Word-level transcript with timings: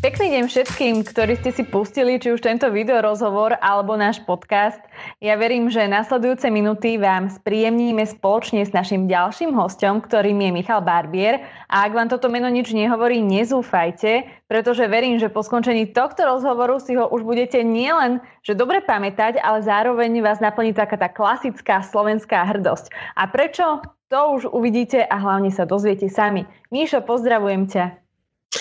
Pekný 0.00 0.32
deň 0.32 0.48
všetkým, 0.48 1.04
ktorí 1.04 1.36
ste 1.36 1.52
si 1.52 1.60
pustili 1.60 2.16
či 2.16 2.32
už 2.32 2.40
tento 2.40 2.64
video 2.72 3.04
rozhovor 3.04 3.52
alebo 3.60 4.00
náš 4.00 4.16
podcast. 4.24 4.80
Ja 5.20 5.36
verím, 5.36 5.68
že 5.68 5.84
nasledujúce 5.84 6.48
minúty 6.48 6.96
vám 6.96 7.28
spríjemníme 7.28 8.08
spoločne 8.08 8.64
s 8.64 8.72
našim 8.72 9.12
ďalším 9.12 9.52
hostom, 9.52 10.00
ktorým 10.00 10.40
je 10.40 10.50
Michal 10.56 10.80
Barbier. 10.80 11.44
A 11.68 11.84
ak 11.84 11.92
vám 11.92 12.08
toto 12.08 12.32
meno 12.32 12.48
nič 12.48 12.72
nehovorí, 12.72 13.20
nezúfajte, 13.20 14.24
pretože 14.48 14.88
verím, 14.88 15.20
že 15.20 15.28
po 15.28 15.44
skončení 15.44 15.92
tohto 15.92 16.24
rozhovoru 16.24 16.80
si 16.80 16.96
ho 16.96 17.04
už 17.04 17.20
budete 17.20 17.60
nielen 17.60 18.24
že 18.40 18.56
dobre 18.56 18.80
pamätať, 18.80 19.36
ale 19.36 19.60
zároveň 19.60 20.24
vás 20.24 20.40
naplní 20.40 20.72
taká 20.72 20.96
tá 20.96 21.12
klasická 21.12 21.84
slovenská 21.84 22.48
hrdosť. 22.48 22.88
A 23.20 23.28
prečo? 23.28 23.84
To 24.08 24.32
už 24.32 24.48
uvidíte 24.48 25.04
a 25.04 25.16
hlavne 25.20 25.52
sa 25.52 25.68
dozviete 25.68 26.08
sami. 26.08 26.48
Míšo, 26.72 27.04
pozdravujem 27.04 27.68
ťa. 27.68 27.99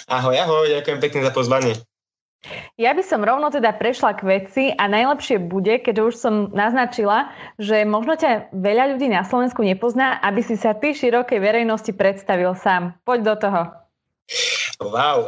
Ahoj, 0.09 0.35
ahoj, 0.37 0.65
ďakujem 0.69 0.99
pekne 1.01 1.21
za 1.25 1.31
pozvanie. 1.33 1.73
Ja 2.79 2.95
by 2.95 3.03
som 3.03 3.19
rovno 3.19 3.51
teda 3.51 3.75
prešla 3.75 4.15
k 4.15 4.21
veci 4.23 4.63
a 4.71 4.87
najlepšie 4.87 5.43
bude, 5.51 5.83
keďže 5.83 6.03
už 6.07 6.15
som 6.15 6.35
naznačila, 6.55 7.35
že 7.59 7.83
možno 7.83 8.15
ťa 8.15 8.55
veľa 8.55 8.95
ľudí 8.95 9.11
na 9.11 9.27
Slovensku 9.27 9.59
nepozná, 9.59 10.15
aby 10.23 10.39
si 10.39 10.55
sa 10.55 10.71
ty 10.71 10.95
širokej 10.95 11.35
verejnosti 11.35 11.91
predstavil 11.91 12.55
sám. 12.55 12.95
Poď 13.03 13.19
do 13.27 13.35
toho. 13.35 13.61
Wow. 14.79 15.27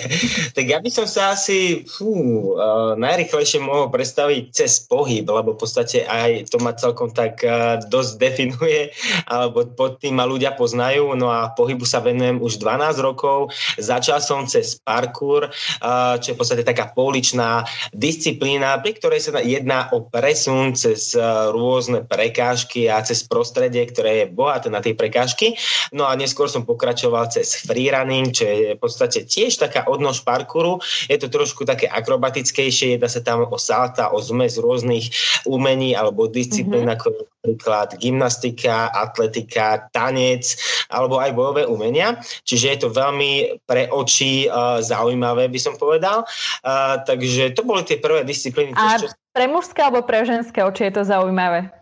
tak 0.56 0.62
ja 0.62 0.78
by 0.78 0.86
som 0.86 1.10
sa 1.10 1.34
asi 1.34 1.82
fú, 1.90 2.14
uh, 2.54 2.94
najrychlejšie 2.94 3.58
mohol 3.58 3.90
predstaviť 3.90 4.54
cez 4.54 4.86
pohyb, 4.86 5.26
lebo 5.26 5.58
v 5.58 5.58
podstate 5.58 6.06
aj 6.06 6.46
to 6.46 6.62
ma 6.62 6.70
celkom 6.70 7.10
tak 7.10 7.42
uh, 7.42 7.82
dosť 7.82 8.12
definuje, 8.22 8.94
alebo 9.26 9.66
pod 9.74 9.98
tým 9.98 10.22
ma 10.22 10.22
ľudia 10.22 10.54
poznajú. 10.54 11.18
No 11.18 11.34
a 11.34 11.50
pohybu 11.50 11.82
sa 11.82 11.98
venujem 11.98 12.38
už 12.38 12.62
12 12.62 13.02
rokov. 13.02 13.50
Začal 13.74 14.22
som 14.22 14.46
cez 14.46 14.78
parkour, 14.78 15.50
uh, 15.50 16.14
čo 16.22 16.30
je 16.30 16.34
v 16.38 16.38
podstate 16.38 16.62
taká 16.62 16.94
pouličná 16.94 17.66
disciplína, 17.90 18.78
pri 18.86 19.02
ktorej 19.02 19.18
sa 19.18 19.42
jedná 19.42 19.90
o 19.90 20.06
presun 20.06 20.78
cez 20.78 21.18
uh, 21.18 21.50
rôzne 21.50 22.06
prekážky 22.06 22.86
a 22.86 23.02
cez 23.02 23.26
prostredie, 23.26 23.82
ktoré 23.82 24.22
je 24.22 24.26
bohaté 24.30 24.70
na 24.70 24.78
tie 24.78 24.94
prekážky. 24.94 25.58
No 25.90 26.06
a 26.06 26.14
neskôr 26.14 26.46
som 26.46 26.62
pokračoval 26.62 27.34
cez 27.34 27.58
freerunning, 27.66 28.30
čo 28.30 28.46
je 28.46 28.78
podstate 28.92 29.24
tiež 29.24 29.56
taká 29.56 29.88
odnož 29.88 30.20
parkouru. 30.20 30.78
Je 31.08 31.16
to 31.16 31.32
trošku 31.32 31.64
také 31.64 31.88
akrobatickejšie, 31.88 32.96
jedná 32.96 33.08
sa 33.08 33.24
tam 33.24 33.48
o 33.48 33.58
salta, 33.58 34.12
o 34.12 34.20
zmes 34.20 34.60
rôznych 34.60 35.08
umení 35.48 35.96
alebo 35.96 36.28
disciplín, 36.28 36.86
mm-hmm. 36.86 36.96
ako 37.00 37.08
napríklad 37.42 37.88
gymnastika, 37.98 38.92
atletika, 38.92 39.88
tanec 39.90 40.54
alebo 40.92 41.18
aj 41.18 41.32
bojové 41.34 41.62
umenia. 41.66 42.20
Čiže 42.46 42.66
je 42.68 42.78
to 42.84 42.88
veľmi 42.92 43.64
pre 43.66 43.90
oči 43.90 44.46
uh, 44.46 44.78
zaujímavé, 44.78 45.48
by 45.50 45.58
som 45.58 45.74
povedal. 45.74 46.22
Uh, 46.62 47.00
takže 47.02 47.56
to 47.56 47.66
boli 47.66 47.82
tie 47.82 47.98
prvé 47.98 48.22
disciplíny. 48.22 48.76
A 48.78 49.00
čo... 49.00 49.10
pre 49.32 49.50
mužské 49.50 49.82
alebo 49.82 50.06
pre 50.06 50.22
ženské 50.22 50.62
oči 50.62 50.92
je 50.92 50.94
to 50.94 51.02
zaujímavé? 51.02 51.81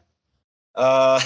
Uh, 0.71 1.19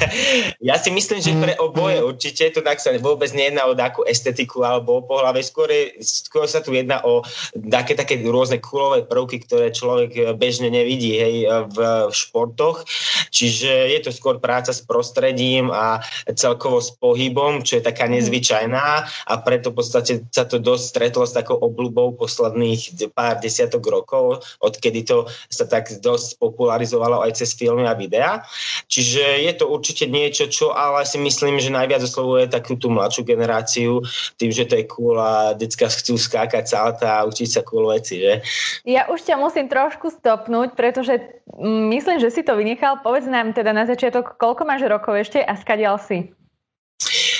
ja 0.68 0.80
si 0.80 0.88
myslím, 0.88 1.20
že 1.20 1.36
pre 1.36 1.52
oboje 1.60 2.00
určite 2.00 2.48
to 2.56 2.64
tak 2.64 2.80
sa 2.80 2.96
vôbec 2.96 3.28
nejedná 3.36 3.68
o 3.68 3.76
takú 3.76 4.00
estetiku 4.08 4.64
alebo 4.64 4.98
o 4.98 5.04
pohľave, 5.04 5.44
skôr, 5.44 5.68
skôr 6.00 6.48
sa 6.48 6.64
tu 6.64 6.72
jedná 6.72 7.04
o 7.04 7.20
také, 7.68 7.92
také 7.92 8.16
rôzne 8.24 8.56
kulové 8.64 9.04
prvky, 9.04 9.44
ktoré 9.44 9.76
človek 9.76 10.32
bežne 10.40 10.72
nevidí 10.72 11.20
hej, 11.20 11.36
v, 11.68 11.76
v 12.08 12.14
športoch. 12.16 12.88
Čiže 13.28 13.92
je 13.92 14.00
to 14.08 14.10
skôr 14.10 14.40
práca 14.40 14.72
s 14.72 14.80
prostredím 14.80 15.68
a 15.68 16.00
celkovo 16.32 16.80
s 16.80 16.88
pohybom, 16.96 17.68
čo 17.68 17.76
je 17.76 17.84
taká 17.84 18.08
mhm. 18.08 18.24
nezvyčajná 18.24 18.86
a 19.04 19.34
preto 19.44 19.68
v 19.68 19.84
podstate 19.84 20.24
sa 20.32 20.48
to 20.48 20.56
dosť 20.56 20.84
stretlo 20.88 21.28
s 21.28 21.36
takou 21.36 21.60
obľubou 21.60 22.16
posledných 22.16 23.12
pár 23.12 23.36
desiatok 23.36 23.84
rokov, 23.84 24.40
odkedy 24.64 25.04
to 25.04 25.28
sa 25.52 25.68
tak 25.68 25.92
dosť 26.00 26.40
popularizovalo 26.40 27.20
aj 27.20 27.44
cez 27.44 27.52
filmy 27.52 27.84
a 27.84 27.92
videá. 27.92 28.40
Čiže 28.86 29.42
je 29.48 29.52
to 29.58 29.66
určite 29.66 30.06
niečo, 30.06 30.46
čo 30.46 30.70
ale 30.70 31.02
si 31.02 31.18
myslím, 31.18 31.58
že 31.58 31.74
najviac 31.74 32.06
oslovuje 32.06 32.46
takú 32.46 32.78
tú 32.78 32.92
mladšiu 32.92 33.26
generáciu, 33.26 34.04
tým, 34.38 34.50
že 34.54 34.70
to 34.70 34.78
je 34.78 34.84
cool 34.86 35.18
a 35.18 35.58
detská 35.58 35.90
chcú 35.90 36.14
skákať 36.14 36.70
salta 36.70 37.22
a 37.22 37.26
učiť 37.26 37.48
sa 37.48 37.60
cool 37.66 37.90
veci, 37.90 38.22
že? 38.22 38.44
Ja 38.86 39.10
už 39.10 39.26
ťa 39.26 39.34
musím 39.40 39.66
trošku 39.66 40.14
stopnúť, 40.14 40.78
pretože 40.78 41.18
myslím, 41.64 42.22
že 42.22 42.30
si 42.30 42.46
to 42.46 42.54
vynechal. 42.54 43.02
Povedz 43.02 43.26
nám 43.26 43.56
teda 43.56 43.74
na 43.74 43.88
začiatok, 43.88 44.38
koľko 44.38 44.62
máš 44.68 44.86
rokov 44.86 45.18
ešte 45.18 45.42
a 45.42 45.58
skadial 45.58 45.98
si? 45.98 46.30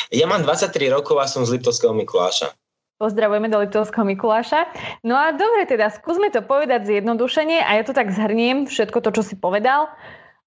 Ja 0.08 0.24
mám 0.24 0.40
23 0.40 0.88
rokov 0.88 1.20
a 1.20 1.28
som 1.28 1.44
z 1.44 1.60
Liptovského 1.60 1.92
Mikuláša. 1.92 2.56
Pozdravujeme 2.98 3.46
do 3.46 3.62
Liptovského 3.62 4.02
Mikuláša. 4.02 4.66
No 5.06 5.14
a 5.14 5.30
dobre, 5.30 5.70
teda 5.70 5.86
skúsme 5.92 6.34
to 6.34 6.42
povedať 6.42 6.82
zjednodušene 6.82 7.62
a 7.62 7.78
ja 7.78 7.82
to 7.86 7.94
tak 7.94 8.10
zhrniem, 8.10 8.66
všetko 8.66 8.98
to, 9.04 9.10
čo 9.14 9.22
si 9.22 9.34
povedal. 9.38 9.86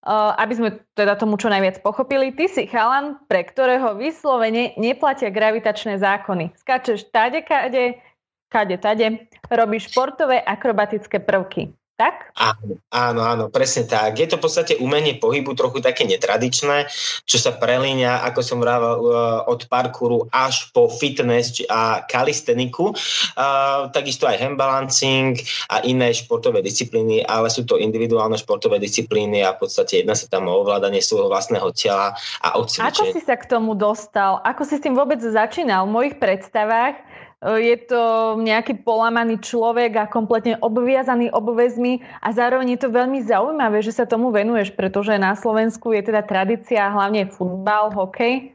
Uh, 0.02 0.34
aby 0.42 0.54
sme 0.58 0.70
teda 0.98 1.14
tomu 1.14 1.38
čo 1.38 1.46
najviac 1.46 1.86
pochopili, 1.86 2.34
ty 2.34 2.50
si 2.50 2.66
chalan, 2.66 3.22
pre 3.30 3.46
ktorého 3.46 3.94
vyslovene 3.94 4.74
neplatia 4.74 5.30
gravitačné 5.30 6.02
zákony. 6.02 6.58
Skačeš 6.58 7.14
tade, 7.14 7.46
kade, 7.46 8.02
kade, 8.50 8.82
tade, 8.82 9.30
robíš 9.54 9.94
športové 9.94 10.42
akrobatické 10.42 11.22
prvky 11.22 11.78
tak? 12.02 12.34
Áno, 12.34 12.82
áno, 12.90 13.22
áno, 13.22 13.44
presne 13.54 13.86
tak. 13.86 14.18
Je 14.18 14.26
to 14.26 14.42
v 14.42 14.50
podstate 14.50 14.74
umenie 14.82 15.22
pohybu 15.22 15.54
trochu 15.54 15.86
také 15.86 16.10
netradičné, 16.10 16.90
čo 17.30 17.38
sa 17.38 17.54
prelíňa, 17.54 18.26
ako 18.26 18.42
som 18.42 18.58
vravel, 18.58 18.98
uh, 19.06 19.46
od 19.46 19.70
parkouru 19.70 20.26
až 20.34 20.74
po 20.74 20.90
fitness 20.90 21.62
a 21.70 22.02
kalisteniku. 22.10 22.98
Uh, 23.38 23.94
takisto 23.94 24.26
aj 24.26 24.42
handbalancing 24.42 25.38
a 25.70 25.86
iné 25.86 26.10
športové 26.10 26.66
disciplíny, 26.66 27.22
ale 27.22 27.54
sú 27.54 27.70
to 27.70 27.78
individuálne 27.78 28.34
športové 28.34 28.82
disciplíny 28.82 29.46
a 29.46 29.54
v 29.54 29.70
podstate 29.70 30.02
jedná 30.02 30.18
sa 30.18 30.26
tam 30.26 30.50
o 30.50 30.58
ovládanie 30.66 31.06
svojho 31.06 31.30
vlastného 31.30 31.70
tela 31.78 32.18
a 32.42 32.58
o 32.58 32.66
Ako 32.66 33.14
si 33.14 33.22
sa 33.22 33.38
k 33.38 33.46
tomu 33.46 33.78
dostal? 33.78 34.42
Ako 34.42 34.66
si 34.66 34.82
s 34.82 34.82
tým 34.82 34.98
vôbec 34.98 35.22
začínal? 35.22 35.86
V 35.86 35.94
mojich 35.94 36.16
predstavách 36.18 37.11
je 37.42 37.76
to 37.90 38.38
nejaký 38.38 38.86
polamaný 38.86 39.42
človek 39.42 39.98
a 39.98 40.06
kompletne 40.06 40.62
obviazaný 40.62 41.34
obväzmi 41.34 42.22
a 42.22 42.30
zároveň 42.30 42.78
je 42.78 42.80
to 42.86 42.94
veľmi 42.94 43.26
zaujímavé, 43.26 43.82
že 43.82 43.98
sa 43.98 44.06
tomu 44.06 44.30
venuješ, 44.30 44.78
pretože 44.78 45.18
na 45.18 45.34
Slovensku 45.34 45.90
je 45.90 46.06
teda 46.06 46.22
tradícia 46.22 46.86
hlavne 46.94 47.26
futbal, 47.34 47.90
hokej. 47.98 48.54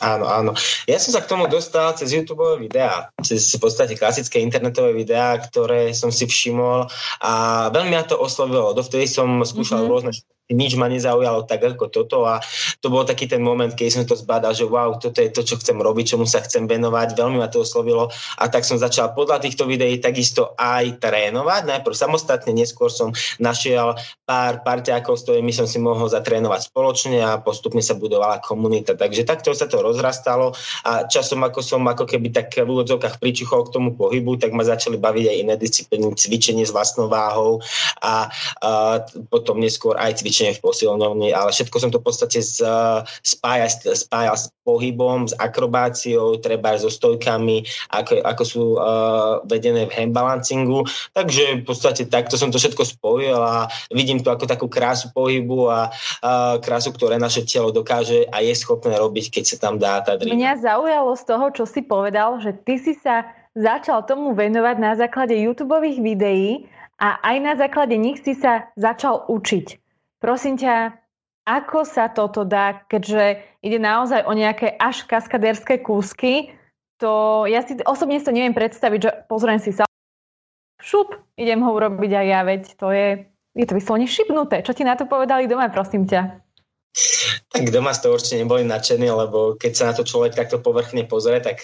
Áno, 0.00 0.26
áno. 0.26 0.52
Ja 0.88 0.96
som 0.96 1.12
sa 1.12 1.20
k 1.20 1.28
tomu 1.28 1.44
dostal 1.44 1.92
cez 1.94 2.10
YouTube 2.16 2.42
videá, 2.56 3.12
cez 3.20 3.52
v 3.52 3.60
podstate 3.60 3.94
klasické 4.00 4.40
internetové 4.40 4.96
videá, 4.96 5.36
ktoré 5.38 5.92
som 5.92 6.08
si 6.08 6.24
všimol 6.24 6.88
a 7.20 7.32
veľmi 7.68 7.92
ma 7.92 8.02
to 8.02 8.16
oslovilo. 8.16 8.72
Dovtedy 8.72 9.04
som 9.04 9.44
skúšal 9.44 9.84
mm-hmm. 9.84 9.92
rôzne 9.92 10.12
nič 10.52 10.76
ma 10.76 10.92
nezaujalo 10.92 11.48
tak 11.48 11.64
ako 11.64 11.88
toto 11.88 12.28
a 12.28 12.36
to 12.84 12.92
bol 12.92 13.00
taký 13.08 13.24
ten 13.24 13.40
moment, 13.40 13.72
keď 13.72 13.88
som 13.88 14.04
to 14.04 14.12
zbadal, 14.12 14.52
že 14.52 14.68
wow, 14.68 14.92
toto 15.00 15.24
je 15.24 15.32
to, 15.32 15.40
čo 15.40 15.56
chcem 15.56 15.80
robiť, 15.80 16.12
čomu 16.12 16.28
sa 16.28 16.44
chcem 16.44 16.68
venovať, 16.68 17.16
veľmi 17.16 17.40
ma 17.40 17.48
to 17.48 17.64
oslovilo 17.64 18.12
a 18.36 18.44
tak 18.52 18.68
som 18.68 18.76
začal 18.76 19.16
podľa 19.16 19.40
týchto 19.40 19.64
videí 19.64 19.96
takisto 19.96 20.52
aj 20.60 21.00
trénovať, 21.00 21.64
najprv 21.64 21.96
samostatne, 21.96 22.52
neskôr 22.52 22.92
som 22.92 23.16
našiel 23.40 23.96
pár 24.28 24.60
parťákov, 24.60 25.16
s 25.16 25.24
ktorými 25.24 25.48
som 25.48 25.64
si 25.64 25.80
mohol 25.80 26.12
zatrénovať 26.12 26.68
spoločne 26.68 27.24
a 27.24 27.40
postupne 27.40 27.80
sa 27.80 27.96
budovala 27.96 28.44
komunita, 28.44 28.92
takže 28.92 29.24
takto 29.24 29.56
sa 29.56 29.64
to 29.64 29.80
rozrastalo 29.80 30.52
a 30.84 31.08
časom 31.08 31.40
ako 31.40 31.64
som 31.64 31.80
ako 31.88 32.04
keby 32.04 32.28
tak 32.28 32.52
v 32.52 32.68
úvodzovkách 32.68 33.16
pričuchol 33.16 33.64
k 33.64 33.80
tomu 33.80 33.96
pohybu, 33.96 34.36
tak 34.36 34.52
ma 34.52 34.60
začali 34.60 35.00
baviť 35.00 35.24
aj 35.24 35.36
iné 35.40 35.54
disciplíny, 35.56 36.12
cvičenie 36.12 36.68
s 36.68 36.72
vlastnou 36.72 37.08
váhou 37.08 37.64
a, 38.04 38.28
a 38.60 39.00
potom 39.32 39.56
neskôr 39.56 39.96
aj 39.96 40.20
cvičenie 40.20 40.33
cvičenie 40.34 40.58
v 40.58 40.64
posilňovni, 40.66 41.30
ale 41.30 41.54
všetko 41.54 41.76
som 41.78 41.94
to 41.94 42.02
v 42.02 42.06
podstate 42.10 42.42
spájal, 43.22 43.70
spájal 43.94 44.34
s 44.34 44.50
pohybom, 44.66 45.30
s 45.30 45.34
akrobáciou, 45.38 46.42
treba 46.42 46.74
aj 46.74 46.82
so 46.82 46.90
stojkami, 46.90 47.62
ako, 47.94 48.18
ako 48.26 48.42
sú 48.42 48.64
uh, 48.74 49.38
vedené 49.46 49.86
v 49.86 49.94
handbalancingu. 49.94 50.82
Takže 51.14 51.62
v 51.62 51.64
podstate 51.64 52.10
takto 52.10 52.34
som 52.34 52.50
to 52.50 52.58
všetko 52.58 52.82
spojil 52.82 53.38
a 53.38 53.70
vidím 53.94 54.18
to 54.18 54.34
ako 54.34 54.50
takú 54.50 54.66
krásu 54.66 55.14
pohybu 55.14 55.70
a 55.70 55.94
uh, 55.94 56.58
krásu, 56.58 56.90
ktoré 56.90 57.14
naše 57.22 57.46
telo 57.46 57.70
dokáže 57.70 58.26
a 58.34 58.42
je 58.42 58.58
schopné 58.58 58.98
robiť, 58.98 59.38
keď 59.38 59.44
sa 59.46 59.56
tam 59.62 59.78
dá 59.78 60.02
tá 60.02 60.18
drina. 60.18 60.34
Mňa 60.34 60.66
zaujalo 60.66 61.14
z 61.14 61.24
toho, 61.30 61.46
čo 61.54 61.64
si 61.70 61.86
povedal, 61.86 62.42
že 62.42 62.50
ty 62.66 62.82
si 62.82 62.98
sa 62.98 63.22
začal 63.54 64.02
tomu 64.02 64.34
venovať 64.34 64.76
na 64.82 64.98
základe 64.98 65.38
YouTube 65.38 65.78
videí 65.78 66.66
a 66.98 67.22
aj 67.22 67.36
na 67.38 67.52
základe 67.54 67.94
nich 67.94 68.18
si 68.26 68.34
sa 68.34 68.66
začal 68.74 69.30
učiť. 69.30 69.83
Prosím 70.24 70.56
ťa, 70.56 70.96
ako 71.44 71.84
sa 71.84 72.08
toto 72.08 72.48
dá, 72.48 72.88
keďže 72.88 73.44
ide 73.60 73.76
naozaj 73.76 74.24
o 74.24 74.32
nejaké 74.32 74.72
až 74.72 75.04
kaskadérske 75.04 75.84
kúsky, 75.84 76.56
to 76.96 77.44
ja 77.44 77.60
si 77.60 77.76
osobne 77.84 78.16
si 78.16 78.24
to 78.24 78.32
neviem 78.32 78.56
predstaviť, 78.56 79.00
že 79.04 79.10
pozriem 79.28 79.60
si 79.60 79.76
sa 79.76 79.84
šup, 80.80 81.12
idem 81.36 81.60
ho 81.60 81.76
urobiť 81.76 82.08
aj 82.16 82.24
ja, 82.24 82.40
veď 82.40 82.62
to 82.80 82.88
je, 82.88 83.08
je 83.52 83.64
to 83.68 83.76
vyslovene 83.76 84.08
šipnuté. 84.08 84.64
Čo 84.64 84.72
ti 84.72 84.88
na 84.88 84.96
to 84.96 85.04
povedali 85.04 85.44
doma, 85.44 85.68
prosím 85.68 86.08
ťa? 86.08 86.40
Tak 87.50 87.74
doma 87.74 87.90
z 87.90 88.06
toho 88.06 88.14
určite 88.14 88.38
neboli 88.38 88.62
nadšení, 88.62 89.10
lebo 89.10 89.58
keď 89.58 89.72
sa 89.74 89.84
na 89.90 89.94
to 89.98 90.06
človek 90.06 90.38
takto 90.38 90.62
povrchne 90.62 91.02
pozrie, 91.10 91.42
tak 91.42 91.62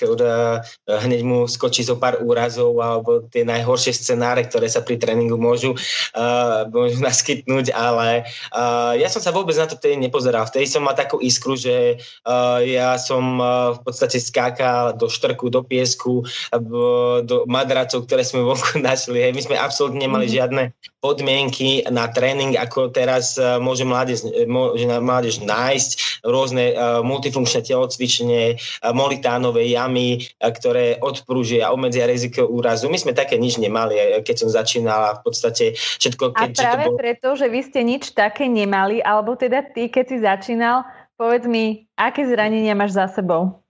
hneď 0.87 1.21
mu 1.23 1.47
skočí 1.47 1.87
zo 1.87 1.99
pár 1.99 2.19
úrazov 2.23 2.75
alebo 2.83 3.23
tie 3.31 3.47
najhoršie 3.47 3.95
scenáre, 3.95 4.47
ktoré 4.47 4.67
sa 4.67 4.83
pri 4.83 4.99
tréningu 4.99 5.39
môžu, 5.39 5.79
uh, 6.19 6.67
môžu 6.71 6.99
naskytnúť, 6.99 7.71
ale 7.71 8.27
uh, 8.55 8.95
ja 8.99 9.07
som 9.07 9.23
sa 9.23 9.31
vôbec 9.31 9.55
na 9.55 9.71
to 9.71 9.79
vtedy 9.79 9.95
nepozeral. 9.99 10.47
Vtedy 10.51 10.67
som 10.67 10.83
mal 10.83 10.99
takú 10.99 11.23
iskru, 11.23 11.55
že 11.55 12.03
uh, 12.27 12.59
ja 12.65 12.99
som 12.99 13.39
uh, 13.39 13.79
v 13.79 13.81
podstate 13.87 14.19
skákal 14.19 14.99
do 14.99 15.07
štrku, 15.07 15.47
do 15.47 15.63
piesku, 15.63 16.27
uh, 16.27 17.23
do 17.23 17.47
madracov, 17.47 18.09
ktoré 18.11 18.27
sme 18.27 18.43
vonku 18.43 18.83
našli. 18.89 19.23
Hej. 19.23 19.33
My 19.37 19.43
sme 19.47 19.57
absolútne 19.63 20.03
nemali 20.03 20.27
mm. 20.27 20.33
žiadne 20.35 20.63
podmienky 21.01 21.89
na 21.89 22.13
tréning, 22.13 22.57
ako 22.57 22.93
teraz 22.93 23.37
uh, 23.41 23.57
môže 23.63 23.85
mládež, 23.87 24.27
môže 24.45 24.85
mládež 24.85 25.20
nájsť 25.21 26.23
rôzne 26.25 26.73
uh, 26.73 27.05
multifunkčné 27.05 27.67
telocvičenie, 27.69 28.57
uh, 28.57 28.93
molitánové 28.97 29.69
jamy, 29.69 30.25
uh, 30.41 30.49
ktoré 30.49 30.97
odprúžia 31.05 31.69
a 31.69 31.73
obmedzia 31.77 32.09
riziko 32.09 32.49
úrazu. 32.49 32.89
My 32.89 32.97
sme 32.97 33.13
také 33.13 33.37
nič 33.37 33.61
nemali, 33.61 34.23
keď 34.25 34.37
som 34.47 34.49
začínala 34.49 35.21
v 35.21 35.21
podstate 35.27 35.65
všetko. 35.77 36.33
Keď, 36.33 36.51
a 36.57 36.63
práve 36.63 36.85
to 36.87 36.91
bol... 36.93 36.99
preto, 36.99 37.29
že 37.37 37.47
vy 37.47 37.61
ste 37.61 37.81
nič 37.85 38.17
také 38.17 38.49
nemali, 38.49 39.05
alebo 39.05 39.37
teda 39.37 39.65
ty, 39.75 39.93
keď 39.93 40.05
si 40.09 40.17
začínal, 40.23 40.85
povedz 41.21 41.45
mi, 41.45 41.85
aké 42.01 42.25
zranenia 42.25 42.73
máš 42.73 42.97
za 42.97 43.07
sebou? 43.13 43.61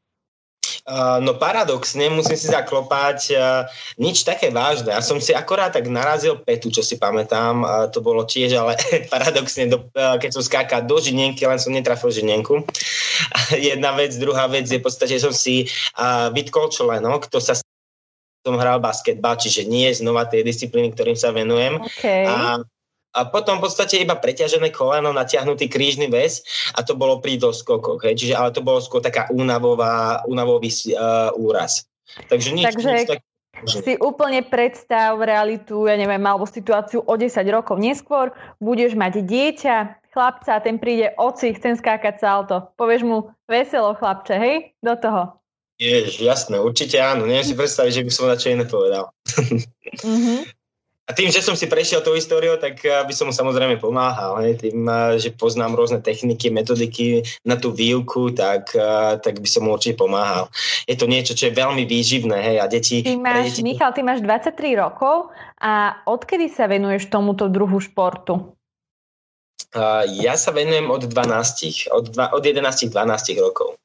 No 1.20 1.36
paradoxne, 1.36 2.08
musím 2.08 2.36
si 2.36 2.48
zaklopať, 2.48 3.18
uh, 3.36 3.68
nič 4.00 4.24
také 4.24 4.48
vážne. 4.48 4.92
Ja 4.92 5.04
som 5.04 5.20
si 5.20 5.36
akorát 5.36 5.74
tak 5.74 5.88
narazil 5.90 6.40
petu, 6.40 6.72
čo 6.72 6.80
si 6.80 6.96
pamätám. 6.96 7.62
To 7.92 7.98
bolo 8.00 8.24
tiež, 8.24 8.56
ale 8.56 8.76
paradoxne, 9.12 9.68
do, 9.68 9.84
uh, 9.94 10.16
keď 10.16 10.30
som 10.36 10.42
skákal 10.42 10.86
do 10.88 10.96
žinienky, 10.96 11.44
len 11.44 11.60
som 11.60 11.74
netrafil 11.74 12.08
žinienku. 12.10 12.64
Jedna 13.70 13.92
vec, 13.92 14.16
druhá 14.16 14.48
vec 14.48 14.66
je 14.68 14.80
v 14.80 14.84
podstate, 14.84 15.20
že 15.20 15.28
som 15.28 15.34
si 15.34 15.68
vytkol 16.32 16.72
členok, 16.72 17.28
to 17.28 17.38
sa 17.42 17.58
som 18.40 18.56
hral 18.56 18.80
basketbal, 18.80 19.36
čiže 19.36 19.68
nie 19.68 19.92
je 19.92 20.00
znova 20.00 20.24
tie 20.24 20.40
disciplíny, 20.40 20.96
ktorým 20.96 21.12
sa 21.12 21.28
venujem. 21.28 21.76
Okay. 22.00 22.24
A 22.24 22.64
a 23.10 23.26
potom 23.26 23.58
v 23.58 23.66
podstate 23.66 23.98
iba 23.98 24.14
preťažené 24.14 24.70
koleno, 24.70 25.10
natiahnutý 25.10 25.66
krížny 25.66 26.06
väz 26.06 26.46
a 26.78 26.86
to 26.86 26.94
bolo 26.94 27.18
pri 27.18 27.42
doskokoch. 27.42 28.06
Hej. 28.06 28.22
Čiže, 28.22 28.34
ale 28.38 28.54
to 28.54 28.62
bolo 28.62 28.78
skôr 28.78 29.02
taká 29.02 29.26
únavová, 29.34 30.22
únavový 30.30 30.70
uh, 30.94 31.34
úraz. 31.34 31.90
Takže 32.30 32.54
nič, 32.54 32.70
Takže 32.70 32.90
nič 32.90 33.08
tak... 33.10 33.20
si 33.66 33.94
úplne 33.98 34.46
predstav 34.46 35.18
realitu, 35.18 35.90
ja 35.90 35.98
neviem, 35.98 36.22
alebo 36.22 36.46
situáciu 36.46 37.02
o 37.02 37.14
10 37.18 37.34
rokov 37.50 37.82
neskôr, 37.82 38.30
budeš 38.62 38.94
mať 38.94 39.26
dieťa, 39.26 39.76
chlapca, 40.14 40.62
ten 40.62 40.78
príde, 40.78 41.14
oci, 41.18 41.54
chcem 41.54 41.74
skákať 41.78 42.22
salto. 42.22 42.70
Povieš 42.78 43.02
mu, 43.06 43.30
veselo 43.46 43.94
chlapče, 43.98 44.34
hej, 44.38 44.56
do 44.82 44.94
toho. 44.98 45.22
Jež, 45.80 46.20
jasné, 46.20 46.60
určite 46.60 47.00
áno. 47.00 47.24
Neviem 47.24 47.46
si 47.46 47.56
predstaviť, 47.56 47.92
že 48.02 48.04
by 48.04 48.10
som 48.12 48.28
na 48.28 48.36
čo 48.36 48.52
iné 48.52 48.68
povedal. 48.68 49.08
Mm-hmm. 50.04 50.59
A 51.10 51.14
tým, 51.16 51.26
že 51.26 51.42
som 51.42 51.58
si 51.58 51.66
prešiel 51.66 52.06
tou 52.06 52.14
históriou, 52.14 52.54
tak 52.54 52.86
eh, 52.86 53.02
by 53.02 53.10
som 53.10 53.26
mu 53.26 53.34
samozrejme 53.34 53.82
pomáhal. 53.82 54.46
Hej. 54.46 54.62
Tým, 54.62 54.86
eh, 54.86 55.18
že 55.18 55.34
poznám 55.34 55.74
rôzne 55.74 55.98
techniky, 55.98 56.54
metodiky 56.54 57.26
na 57.42 57.58
tú 57.58 57.74
výuku, 57.74 58.30
tak, 58.30 58.70
eh, 58.78 59.18
tak 59.18 59.42
by 59.42 59.48
som 59.50 59.66
mu 59.66 59.74
určite 59.74 59.98
pomáhal. 59.98 60.46
Je 60.86 60.94
to 60.94 61.10
niečo, 61.10 61.34
čo 61.34 61.50
je 61.50 61.58
veľmi 61.58 61.82
výživné. 61.82 62.38
Hej, 62.38 62.56
a 62.62 62.70
deti, 62.70 63.02
ty 63.02 63.18
máš, 63.18 63.58
deti... 63.58 63.66
Michal, 63.66 63.90
ty 63.90 64.06
máš 64.06 64.22
23 64.22 64.78
rokov 64.78 65.34
a 65.58 65.98
odkedy 66.06 66.46
sa 66.46 66.70
venuješ 66.70 67.10
tomuto 67.10 67.50
druhu 67.50 67.82
športu? 67.82 68.54
Ja 70.10 70.34
sa 70.34 70.50
venujem 70.50 70.90
od 70.90 71.06
12, 71.06 71.94
od, 71.94 72.10
dva, 72.10 72.34
od 72.34 72.42
11-12 72.42 72.90
rokov. 73.38 73.78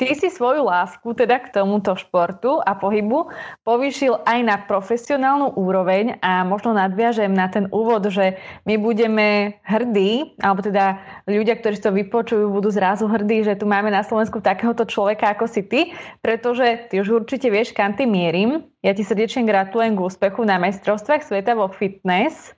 Ty 0.00 0.16
si 0.16 0.32
svoju 0.32 0.64
lásku 0.64 1.12
teda 1.12 1.44
k 1.44 1.52
tomuto 1.52 1.92
športu 1.92 2.56
a 2.64 2.72
pohybu 2.72 3.28
povýšil 3.68 4.24
aj 4.24 4.38
na 4.40 4.56
profesionálnu 4.56 5.60
úroveň 5.60 6.16
a 6.24 6.40
možno 6.40 6.72
nadviažem 6.72 7.28
na 7.28 7.52
ten 7.52 7.68
úvod, 7.68 8.08
že 8.08 8.40
my 8.64 8.80
budeme 8.80 9.60
hrdí, 9.60 10.40
alebo 10.40 10.64
teda 10.64 10.96
ľudia, 11.28 11.60
ktorí 11.60 11.76
to 11.76 11.92
vypočujú, 11.92 12.48
budú 12.48 12.72
zrazu 12.72 13.12
hrdí, 13.12 13.44
že 13.44 13.60
tu 13.60 13.68
máme 13.68 13.92
na 13.92 14.00
Slovensku 14.00 14.40
takéhoto 14.40 14.88
človeka 14.88 15.36
ako 15.36 15.44
si 15.44 15.68
ty, 15.68 15.92
pretože 16.24 16.88
ty 16.88 16.96
už 16.96 17.20
určite 17.20 17.52
vieš, 17.52 17.76
kam 17.76 17.92
ty 17.92 18.08
mierim. 18.08 18.64
Ja 18.80 18.96
ti 18.96 19.04
srdečne 19.04 19.44
gratulujem 19.44 20.00
k 20.00 20.00
úspechu 20.00 20.48
na 20.48 20.56
majstrovstvách 20.56 21.28
sveta 21.28 21.52
vo 21.52 21.68
fitness. 21.68 22.56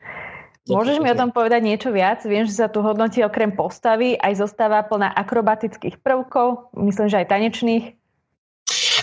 Môžeš 0.70 1.02
mi 1.02 1.10
o 1.10 1.18
tom 1.18 1.34
povedať 1.34 1.58
niečo 1.66 1.90
viac? 1.90 2.22
Viem, 2.22 2.46
že 2.46 2.54
sa 2.54 2.70
tu 2.70 2.86
hodnotí 2.86 3.18
okrem 3.26 3.50
postavy 3.50 4.14
aj 4.14 4.46
zostáva 4.46 4.86
plná 4.86 5.10
akrobatických 5.10 5.98
prvkov, 5.98 6.70
myslím, 6.78 7.10
že 7.10 7.18
aj 7.18 7.30
tanečných. 7.34 7.84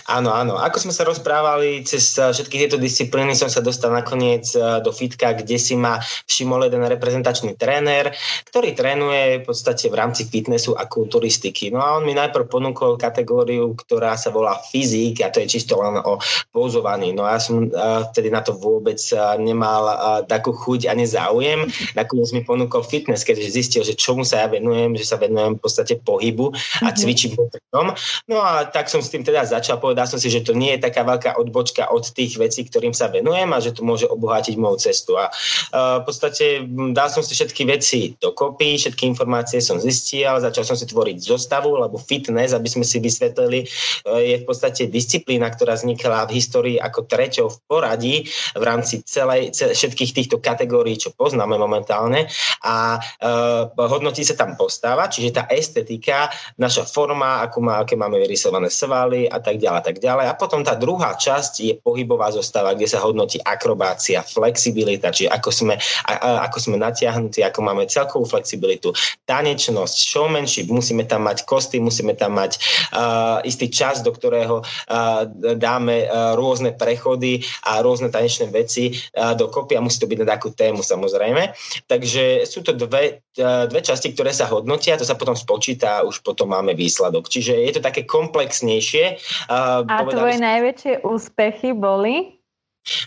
Áno, 0.09 0.33
áno. 0.33 0.57
Ako 0.57 0.81
sme 0.81 0.89
sa 0.89 1.05
rozprávali, 1.05 1.85
cez 1.85 2.17
eh, 2.17 2.33
všetky 2.33 2.65
tieto 2.65 2.81
disciplíny 2.81 3.37
som 3.37 3.45
sa 3.45 3.61
dostal 3.61 3.93
nakoniec 3.93 4.49
eh, 4.57 4.81
do 4.81 4.89
fitka, 4.89 5.37
kde 5.37 5.61
si 5.61 5.77
ma 5.77 6.01
všimol 6.25 6.65
jeden 6.65 6.81
reprezentačný 6.81 7.53
tréner, 7.53 8.09
ktorý 8.49 8.73
trénuje 8.73 9.39
v 9.39 9.43
podstate 9.45 9.85
v 9.85 9.95
rámci 10.01 10.25
fitnessu 10.25 10.73
a 10.73 10.89
kulturistiky. 10.89 11.69
No 11.69 11.85
a 11.85 12.01
on 12.01 12.09
mi 12.09 12.17
najprv 12.17 12.49
ponúkol 12.49 12.97
kategóriu, 12.97 13.77
ktorá 13.77 14.17
sa 14.17 14.33
volá 14.33 14.57
fyzik 14.73 15.21
a 15.21 15.29
to 15.29 15.45
je 15.45 15.47
čisto 15.61 15.77
len 15.77 16.01
o 16.01 16.17
pozovaní. 16.49 17.13
No 17.13 17.29
a 17.29 17.37
ja 17.37 17.39
som 17.45 17.69
eh, 17.69 18.01
vtedy 18.09 18.33
na 18.33 18.41
to 18.41 18.57
vôbec 18.57 18.97
nemal 19.37 19.85
takú 20.25 20.51
chuť 20.51 20.89
ani 20.89 21.05
záujem. 21.05 21.69
Nakoniec 21.93 22.33
mi 22.33 22.41
ponúkol 22.41 22.81
fitness, 22.81 23.21
keďže 23.21 23.53
zistil, 23.53 23.81
že 23.85 23.93
čomu 23.93 24.25
sa 24.25 24.41
ja 24.41 24.47
venujem, 24.49 24.97
že 24.97 25.05
sa 25.05 25.21
venujem 25.21 25.55
v 25.55 25.61
podstate 25.61 26.01
pohybu 26.01 26.49
a 26.81 26.89
mhm. 26.89 26.97
cvičím 26.97 27.31
mm-hmm. 27.37 27.93
No 28.25 28.41
a 28.41 28.65
tak 28.65 28.89
som 28.89 29.03
s 29.03 29.13
tým 29.13 29.21
teda 29.21 29.45
začal 29.45 29.77
povedať, 29.77 29.98
povedal 29.99 30.15
som 30.15 30.23
si, 30.23 30.31
že 30.31 30.47
to 30.47 30.55
nie 30.55 30.79
je 30.79 30.87
taká 30.87 31.03
veľká 31.03 31.35
odbočka 31.35 31.91
od 31.91 32.07
tých 32.15 32.39
vecí, 32.39 32.63
ktorým 32.63 32.95
sa 32.95 33.11
venujem 33.11 33.51
a 33.51 33.59
že 33.59 33.75
to 33.75 33.83
môže 33.83 34.07
obohatiť 34.07 34.55
moju 34.55 34.79
cestu. 34.79 35.19
A 35.19 35.27
uh, 35.27 35.99
v 35.99 36.03
podstate 36.07 36.63
dal 36.95 37.11
som 37.11 37.19
si 37.19 37.35
všetky 37.35 37.67
veci 37.67 38.15
dokopy, 38.15 38.79
všetky 38.79 39.03
informácie 39.11 39.59
som 39.59 39.75
zistil, 39.75 40.39
začal 40.39 40.63
som 40.63 40.79
si 40.79 40.87
tvoriť 40.87 41.19
zostavu, 41.19 41.75
lebo 41.75 41.99
fitness, 41.99 42.55
aby 42.55 42.71
sme 42.71 42.87
si 42.87 43.03
vysvetlili, 43.03 43.67
uh, 44.07 44.23
je 44.23 44.39
v 44.39 44.45
podstate 44.47 44.87
disciplína, 44.87 45.51
ktorá 45.51 45.75
vznikla 45.75 46.31
v 46.31 46.39
histórii 46.39 46.77
ako 46.79 47.03
treťou 47.03 47.51
v 47.51 47.57
poradí 47.67 48.15
v 48.55 48.63
rámci 48.63 49.03
celej, 49.03 49.51
všetkých 49.51 50.15
týchto 50.15 50.39
kategórií, 50.39 50.95
čo 50.95 51.11
poznáme 51.11 51.59
momentálne 51.59 52.31
a 52.63 53.03
uh, 53.03 53.67
hodnotí 53.75 54.23
sa 54.23 54.39
tam 54.39 54.55
postava, 54.55 55.11
čiže 55.11 55.35
tá 55.35 55.43
estetika, 55.51 56.31
naša 56.55 56.87
forma, 56.87 57.43
ako 57.43 57.57
má, 57.59 57.83
aké 57.83 57.99
máme 57.99 58.15
vyrysované 58.23 58.71
svaly 58.71 59.27
a 59.27 59.43
tak 59.43 59.59
ďalej 59.59 59.88
tak 59.89 59.97
ďalej. 59.97 60.25
A 60.29 60.37
potom 60.37 60.61
tá 60.61 60.77
druhá 60.77 61.17
časť 61.17 61.53
je 61.65 61.73
pohybová 61.81 62.29
zostava, 62.29 62.77
kde 62.77 62.85
sa 62.85 63.01
hodnotí 63.01 63.41
akrobácia, 63.41 64.21
flexibilita, 64.21 65.09
čiže 65.09 65.33
ako 65.33 65.49
sme, 65.49 65.75
a, 66.05 66.11
a, 66.13 66.29
ako 66.45 66.57
sme 66.61 66.77
natiahnutí, 66.77 67.41
ako 67.41 67.59
máme 67.65 67.89
celkovú 67.89 68.29
flexibilitu, 68.29 68.93
tanečnosť, 69.25 69.95
showmanship, 69.97 70.69
musíme 70.69 71.09
tam 71.09 71.25
mať 71.25 71.49
kosty, 71.49 71.81
musíme 71.81 72.13
tam 72.13 72.37
mať 72.37 72.61
uh, 72.93 73.41
istý 73.41 73.73
čas, 73.73 74.05
do 74.05 74.13
ktorého 74.13 74.61
uh, 74.61 75.25
dáme 75.57 76.05
uh, 76.05 76.37
rôzne 76.37 76.77
prechody 76.77 77.41
a 77.65 77.81
rôzne 77.81 78.13
tanečné 78.13 78.53
veci 78.53 78.93
uh, 78.93 79.33
dokopy 79.33 79.73
a 79.75 79.83
musí 79.83 79.97
to 79.97 80.09
byť 80.09 80.19
na 80.21 80.27
takú 80.37 80.53
tému 80.53 80.85
samozrejme. 80.85 81.55
Takže 81.89 82.45
sú 82.45 82.61
to 82.61 82.77
dve, 82.77 83.25
uh, 83.41 83.65
dve 83.65 83.81
časti, 83.81 84.13
ktoré 84.13 84.35
sa 84.35 84.45
hodnotia, 84.51 84.99
to 84.99 85.07
sa 85.07 85.17
potom 85.17 85.33
spočíta 85.33 86.01
a 86.01 86.05
už 86.05 86.21
potom 86.21 86.51
máme 86.51 86.75
výsledok. 86.77 87.25
Čiže 87.31 87.65
je 87.65 87.71
to 87.79 87.81
také 87.81 88.05
komplexnejšie. 88.05 89.17
Uh, 89.49 89.78
a 89.87 90.03
tvoje 90.03 90.35
som... 90.35 90.43
najväčšie 90.43 90.93
úspechy 91.05 91.71
boli? 91.71 92.39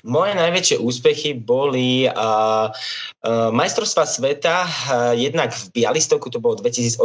Moje 0.07 0.37
najväčšie 0.37 0.77
úspechy 0.79 1.31
boli 1.35 2.07
uh, 2.07 2.13
uh, 2.15 3.49
majstrovstva 3.51 4.05
sveta 4.07 4.63
uh, 4.63 4.71
jednak 5.17 5.51
v 5.51 5.81
Bialystoku, 5.81 6.31
to 6.31 6.39
bolo 6.39 6.61
2018 6.61 7.03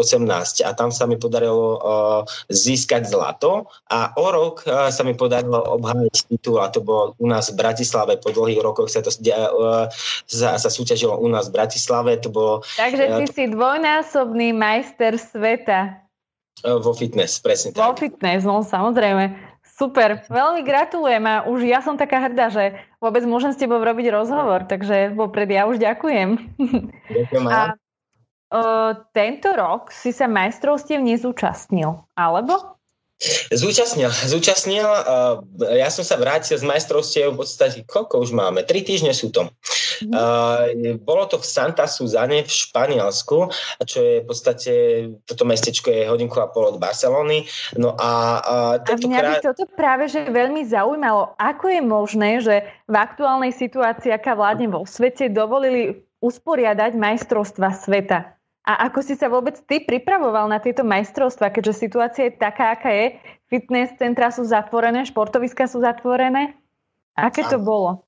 a 0.61 0.69
tam 0.75 0.93
sa 0.93 1.09
mi 1.09 1.17
podarilo 1.17 1.79
uh, 1.79 2.21
získať 2.51 3.09
zlato 3.09 3.71
a 3.89 4.13
o 4.19 4.27
rok 4.29 4.67
uh, 4.67 4.91
sa 4.93 5.01
mi 5.01 5.17
podarilo 5.17 5.57
obhájiť 5.79 6.15
titul 6.27 6.61
a 6.61 6.69
to 6.69 6.83
bolo 6.83 7.17
u 7.17 7.25
nás 7.25 7.49
v 7.49 7.57
Bratislave, 7.57 8.19
po 8.19 8.29
dlhých 8.29 8.61
rokoch 8.61 8.91
sa 8.91 9.01
to 9.01 9.09
uh, 9.09 9.87
sa, 10.27 10.59
sa 10.59 10.69
súťažilo 10.69 11.17
u 11.17 11.27
nás 11.31 11.49
v 11.49 11.57
Bratislave. 11.57 12.19
To 12.21 12.29
bolo, 12.29 12.53
Takže 12.77 13.03
ty 13.09 13.23
uh, 13.25 13.31
si 13.31 13.43
dvojnásobný 13.47 14.53
majster 14.53 15.17
sveta. 15.17 16.03
Vo 16.65 16.89
fitness, 16.97 17.37
presne 17.37 17.69
tak. 17.69 17.85
Vo 17.85 17.93
fitness, 17.93 18.41
no 18.41 18.65
samozrejme. 18.65 19.46
Super, 19.77 20.25
veľmi 20.25 20.65
gratulujem 20.65 21.21
a 21.29 21.45
už 21.45 21.69
ja 21.69 21.85
som 21.85 22.01
taká 22.01 22.17
hrdá, 22.25 22.49
že 22.49 22.73
vôbec 22.97 23.21
môžem 23.29 23.53
s 23.53 23.61
tebou 23.61 23.77
robiť 23.77 24.09
rozhovor, 24.09 24.65
takže 24.65 25.13
vopred 25.13 25.45
ja 25.53 25.69
už 25.69 25.77
ďakujem. 25.77 26.57
Ďakujem. 27.13 27.45
A, 27.45 27.77
o, 28.49 28.61
tento 29.13 29.53
rok 29.53 29.93
si 29.93 30.09
sa 30.09 30.25
majstrovstiev 30.25 30.97
nezúčastnil, 30.97 31.93
alebo? 32.17 32.77
Zúčastnil, 33.53 34.13
zúčastnil. 34.13 34.85
Ja 35.73 35.89
som 35.89 36.05
sa 36.05 36.21
vrátil 36.21 36.53
z 36.53 36.65
majstrovstiev 36.65 37.33
v 37.33 37.45
podstate, 37.45 37.81
koľko 37.85 38.21
už 38.21 38.33
máme? 38.33 38.61
Tri 38.61 38.85
týždne 38.85 39.09
sú 39.13 39.33
to. 39.33 39.49
Uh, 40.05 40.97
bolo 41.01 41.25
to 41.25 41.41
v 41.41 41.45
Santa 41.47 41.89
Suzane 41.89 42.45
v 42.45 42.51
Španielsku, 42.51 43.49
čo 43.83 43.97
je 43.97 44.13
v 44.21 44.25
podstate, 44.25 44.73
toto 45.25 45.43
mestečko 45.47 45.89
je 45.89 46.05
hodinku 46.05 46.37
a 46.37 46.51
pol 46.51 46.75
od 46.75 46.77
Barcelony. 46.77 47.49
No 47.79 47.97
a, 47.97 48.11
uh, 48.77 48.85
a 48.85 48.93
mňa 48.93 49.21
by 49.21 49.35
toto 49.41 49.65
práve 49.73 50.11
že 50.11 50.29
veľmi 50.29 50.67
zaujímalo, 50.67 51.33
ako 51.41 51.65
je 51.71 51.81
možné, 51.81 52.29
že 52.43 52.55
v 52.85 52.95
aktuálnej 52.95 53.51
situácii, 53.55 54.13
aká 54.13 54.37
vládne 54.37 54.69
vo 54.69 54.85
svete, 54.85 55.31
dovolili 55.31 56.05
usporiadať 56.21 56.97
majstrovstva 56.97 57.73
sveta. 57.77 58.37
A 58.67 58.91
ako 58.91 58.99
si 58.99 59.15
sa 59.15 59.31
vôbec 59.31 59.55
ty 59.63 59.79
pripravoval 59.79 60.51
na 60.51 60.59
tieto 60.59 60.83
majstrovstva, 60.83 61.55
keďže 61.55 61.87
situácia 61.87 62.27
je 62.27 62.35
taká, 62.35 62.75
aká 62.75 62.91
je? 62.91 63.15
Fitness 63.47 63.95
centra 63.95 64.27
sú 64.27 64.43
zatvorené, 64.43 65.07
športoviska 65.07 65.71
sú 65.71 65.79
zatvorené. 65.79 66.59
Aké 67.15 67.47
to 67.47 67.63
bolo? 67.63 68.06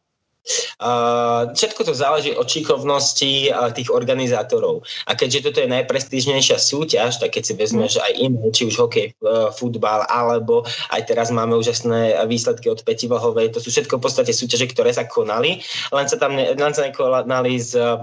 Uh, 0.79 1.51
všetko 1.53 1.83
to 1.83 1.93
záleží 1.93 2.31
od 2.33 2.47
šikovnosti 2.47 3.51
uh, 3.51 3.69
tých 3.69 3.91
organizátorov. 3.91 4.81
A 5.05 5.13
keďže 5.13 5.51
toto 5.51 5.59
je 5.61 5.69
najprestížnejšia 5.69 6.57
súťaž, 6.57 7.19
tak 7.19 7.35
keď 7.35 7.43
si 7.43 7.53
vezmeš 7.53 7.99
mm. 7.99 8.03
aj 8.03 8.13
iné, 8.15 8.43
či 8.49 8.63
už 8.65 8.75
hokej, 8.79 9.13
uh, 9.19 9.51
futbal, 9.51 10.07
alebo 10.07 10.63
aj 10.89 11.05
teraz 11.05 11.29
máme 11.29 11.53
úžasné 11.59 12.23
výsledky 12.25 12.71
od 12.71 12.81
Peti 12.81 13.05
Vlhovej, 13.11 13.53
to 13.53 13.59
sú 13.59 13.69
všetko 13.69 13.99
v 13.99 14.03
podstate 14.07 14.31
súťaže, 14.31 14.71
ktoré 14.71 14.95
sa 14.95 15.05
konali, 15.05 15.59
len 15.91 16.05
sa 16.07 16.17
tam 16.17 16.33
ne, 16.33 16.55
len 16.55 16.73
sa 16.73 16.87
nekonali 16.87 17.53
z 17.59 17.99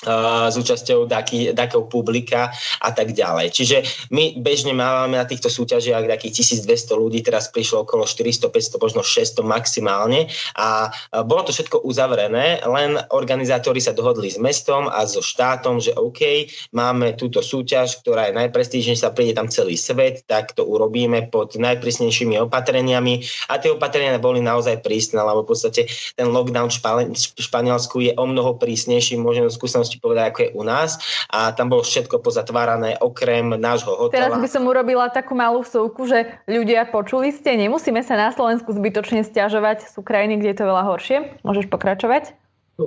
s 0.00 0.54
účasťou 0.56 1.04
takého 1.52 1.84
publika 1.84 2.48
a 2.80 2.90
tak 2.92 3.12
ďalej. 3.12 3.52
Čiže 3.52 3.76
my 4.08 4.40
bežne 4.40 4.72
máme 4.72 5.20
na 5.20 5.28
týchto 5.28 5.52
súťažiach 5.52 6.08
takých 6.08 6.40
1200 6.64 6.96
ľudí, 6.96 7.20
teraz 7.20 7.52
prišlo 7.52 7.84
okolo 7.84 8.08
400, 8.08 8.48
500, 8.48 8.80
možno 8.80 9.04
600 9.04 9.44
maximálne 9.44 10.30
a 10.56 10.88
bolo 11.28 11.44
to 11.44 11.52
všetko 11.52 11.84
uzavrené, 11.84 12.64
len 12.64 12.96
organizátori 13.12 13.82
sa 13.84 13.92
dohodli 13.92 14.32
s 14.32 14.40
mestom 14.40 14.88
a 14.88 15.04
so 15.04 15.20
štátom, 15.20 15.80
že 15.84 15.92
OK, 15.92 16.48
máme 16.72 17.12
túto 17.20 17.44
súťaž, 17.44 18.00
ktorá 18.00 18.32
je 18.32 18.38
najprestížnejšia, 18.40 19.12
príde 19.12 19.36
tam 19.36 19.52
celý 19.52 19.76
svet, 19.76 20.24
tak 20.24 20.56
to 20.56 20.64
urobíme 20.64 21.28
pod 21.28 21.60
najprísnejšími 21.60 22.40
opatreniami 22.48 23.20
a 23.52 23.60
tie 23.60 23.74
opatrenia 23.74 24.16
boli 24.16 24.40
naozaj 24.40 24.80
prísne, 24.80 25.20
lebo 25.20 25.44
v 25.44 25.50
podstate 25.52 25.84
ten 26.16 26.28
lockdown 26.32 26.72
v 26.72 27.42
Španielsku 27.42 27.96
je 28.00 28.12
o 28.16 28.24
mnoho 28.24 28.56
prísnejší, 28.56 29.20
môžem 29.20 29.50
skúsenosť 29.50 29.89
ti 29.90 29.98
povedať, 29.98 30.24
ako 30.30 30.38
je 30.46 30.50
u 30.54 30.62
nás. 30.62 31.02
A 31.26 31.50
tam 31.50 31.66
bolo 31.66 31.82
všetko 31.82 32.22
pozatvárané 32.22 32.96
okrem 33.02 33.58
nášho 33.58 33.90
hotela. 33.90 34.30
Teraz 34.30 34.38
by 34.38 34.48
som 34.48 34.62
urobila 34.70 35.10
takú 35.10 35.34
malú 35.34 35.66
vsúku, 35.66 36.06
že 36.06 36.30
ľudia 36.46 36.86
počuli 36.86 37.34
ste, 37.34 37.58
nemusíme 37.58 38.00
sa 38.06 38.14
na 38.14 38.30
Slovensku 38.30 38.70
zbytočne 38.70 39.26
stiažovať. 39.26 39.90
Sú 39.90 40.06
krajiny, 40.06 40.38
kde 40.38 40.54
je 40.54 40.58
to 40.62 40.70
veľa 40.70 40.86
horšie. 40.86 41.42
Môžeš 41.42 41.66
pokračovať? 41.66 42.38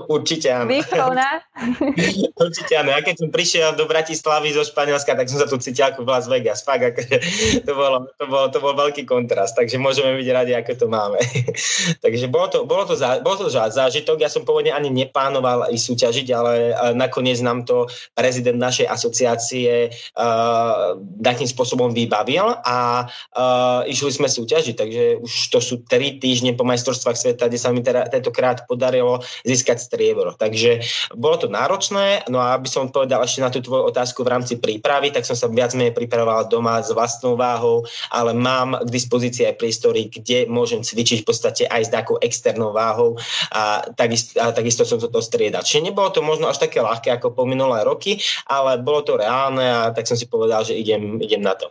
Určite 0.09 0.49
áno. 0.49 0.69
Výchovná. 0.69 1.45
Určite 2.43 2.73
áno. 2.81 2.89
Ja 2.89 3.05
keď 3.05 3.15
som 3.21 3.29
prišiel 3.29 3.77
do 3.77 3.85
Bratislavy 3.85 4.49
zo 4.51 4.65
Španielska, 4.65 5.13
tak 5.13 5.29
som 5.29 5.37
sa 5.37 5.45
tu 5.45 5.61
cítil 5.61 5.85
ako 5.85 6.01
v 6.01 6.09
Las 6.09 6.25
Vegas. 6.25 6.65
Fakt, 6.65 6.81
ako, 6.81 6.99
to, 7.67 7.71
bolo, 7.77 7.97
to, 8.17 8.25
bolo, 8.25 8.45
to 8.49 8.57
bol 8.57 8.73
veľký 8.73 9.05
kontrast, 9.05 9.53
takže 9.53 9.77
môžeme 9.77 10.17
byť 10.17 10.27
radi, 10.33 10.53
ako 10.57 10.71
to 10.73 10.87
máme. 10.89 11.19
takže 12.03 12.25
bolo 12.27 12.47
to, 12.49 12.57
bolo 12.65 12.83
to, 12.89 12.97
zá, 12.97 13.21
bolo 13.21 13.37
to 13.37 13.47
zážitok. 13.53 14.17
Ja 14.17 14.29
som 14.31 14.41
pôvodne 14.41 14.73
ani 14.73 14.89
neplánoval 14.89 15.69
i 15.69 15.77
súťažiť, 15.77 16.27
ale 16.33 16.73
nakoniec 16.97 17.37
nám 17.45 17.69
to 17.69 17.85
prezident 18.17 18.57
našej 18.57 18.89
asociácie 18.89 19.93
uh, 20.17 20.97
takým 21.21 21.47
spôsobom 21.47 21.93
vybavil 21.93 22.57
a 22.65 23.05
uh, 23.05 23.81
išli 23.85 24.11
sme 24.11 24.27
súťažiť, 24.31 24.75
takže 24.75 25.03
už 25.21 25.33
to 25.53 25.59
sú 25.59 25.75
tri 25.85 26.17
týždne 26.17 26.55
po 26.57 26.65
majstrovstvách 26.65 27.17
sveta, 27.17 27.51
kde 27.51 27.59
sa 27.59 27.69
mi 27.69 27.83
teda 27.83 28.07
tentokrát 28.09 28.65
podarilo 28.65 29.21
získať 29.43 29.82
striebro. 29.83 30.31
Takže 30.39 30.79
bolo 31.11 31.35
to 31.35 31.51
náročné, 31.51 32.23
no 32.31 32.39
a 32.39 32.55
aby 32.55 32.71
som 32.71 32.87
odpovedal 32.87 33.27
ešte 33.27 33.43
na 33.43 33.51
tú 33.51 33.59
tvoju 33.59 33.91
otázku 33.91 34.23
v 34.23 34.31
rámci 34.31 34.55
prípravy, 34.55 35.11
tak 35.11 35.27
som 35.27 35.35
sa 35.35 35.51
viac 35.51 35.75
menej 35.75 35.91
pripravoval 35.91 36.47
doma 36.47 36.79
s 36.79 36.95
vlastnou 36.95 37.35
váhou, 37.35 37.83
ale 38.07 38.31
mám 38.31 38.79
k 38.79 38.89
dispozícii 38.89 39.51
aj 39.51 39.59
priestory, 39.59 40.07
kde 40.07 40.47
môžem 40.47 40.79
cvičiť 40.79 41.21
v 41.21 41.27
podstate 41.27 41.63
aj 41.67 41.81
s 41.83 41.89
takou 41.91 42.15
externou 42.23 42.71
váhou 42.71 43.19
a 43.51 43.83
takisto, 43.99 44.39
a 44.39 44.55
takisto 44.55 44.87
som 44.87 44.97
toto 45.01 45.19
striedal. 45.19 45.67
Čiže 45.67 45.91
nebolo 45.91 46.07
to 46.13 46.23
možno 46.23 46.47
až 46.47 46.63
také 46.63 46.79
ľahké 46.79 47.11
ako 47.19 47.35
po 47.35 47.43
minulé 47.43 47.83
roky, 47.83 48.23
ale 48.47 48.79
bolo 48.79 49.03
to 49.03 49.19
reálne 49.19 49.63
a 49.63 49.91
tak 49.91 50.07
som 50.07 50.15
si 50.15 50.29
povedal, 50.29 50.63
že 50.63 50.77
idem, 50.77 51.19
idem 51.19 51.43
na 51.43 51.57
to. 51.57 51.67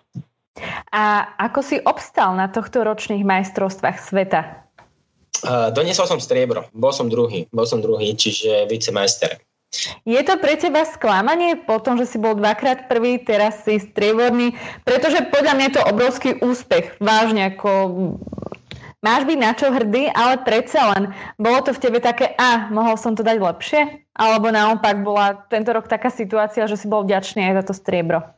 A 0.92 1.32
ako 1.40 1.64
si 1.64 1.76
obstal 1.80 2.36
na 2.36 2.52
tohto 2.52 2.84
ročných 2.84 3.24
majstrovstvách 3.24 3.98
sveta? 4.04 4.40
Uh, 5.42 5.74
doniesol 5.74 6.06
som 6.06 6.22
striebro, 6.22 6.70
bol 6.70 6.94
som 6.94 7.10
druhý, 7.10 7.50
bol 7.50 7.66
som 7.66 7.82
druhý, 7.82 8.14
čiže 8.14 8.70
vicemajster. 8.70 9.42
Je 10.04 10.20
to 10.20 10.36
pre 10.36 10.54
teba 10.60 10.84
sklamanie 10.84 11.56
po 11.56 11.80
tom, 11.80 11.96
že 11.96 12.04
si 12.04 12.20
bol 12.20 12.36
dvakrát 12.36 12.92
prvý, 12.92 13.16
teraz 13.18 13.64
si 13.64 13.80
strieborný? 13.80 14.52
Pretože 14.84 15.32
podľa 15.32 15.52
mňa 15.56 15.64
je 15.66 15.74
to 15.80 15.88
obrovský 15.88 16.30
úspech. 16.44 17.00
Vážne, 17.00 17.56
ako 17.56 17.70
máš 19.00 19.24
byť 19.24 19.38
na 19.40 19.52
čo 19.56 19.72
hrdý, 19.72 20.12
ale 20.12 20.44
predsa 20.44 20.92
len 20.92 21.16
bolo 21.40 21.64
to 21.64 21.72
v 21.72 21.82
tebe 21.88 21.98
také, 22.04 22.36
a 22.36 22.68
mohol 22.68 23.00
som 23.00 23.16
to 23.16 23.24
dať 23.24 23.40
lepšie? 23.40 23.80
Alebo 24.12 24.52
naopak 24.52 25.00
bola 25.00 25.40
tento 25.48 25.72
rok 25.72 25.88
taká 25.88 26.12
situácia, 26.12 26.68
že 26.68 26.76
si 26.76 26.84
bol 26.84 27.08
vďačný 27.08 27.48
aj 27.48 27.64
za 27.64 27.72
to 27.72 27.74
striebro? 27.74 28.28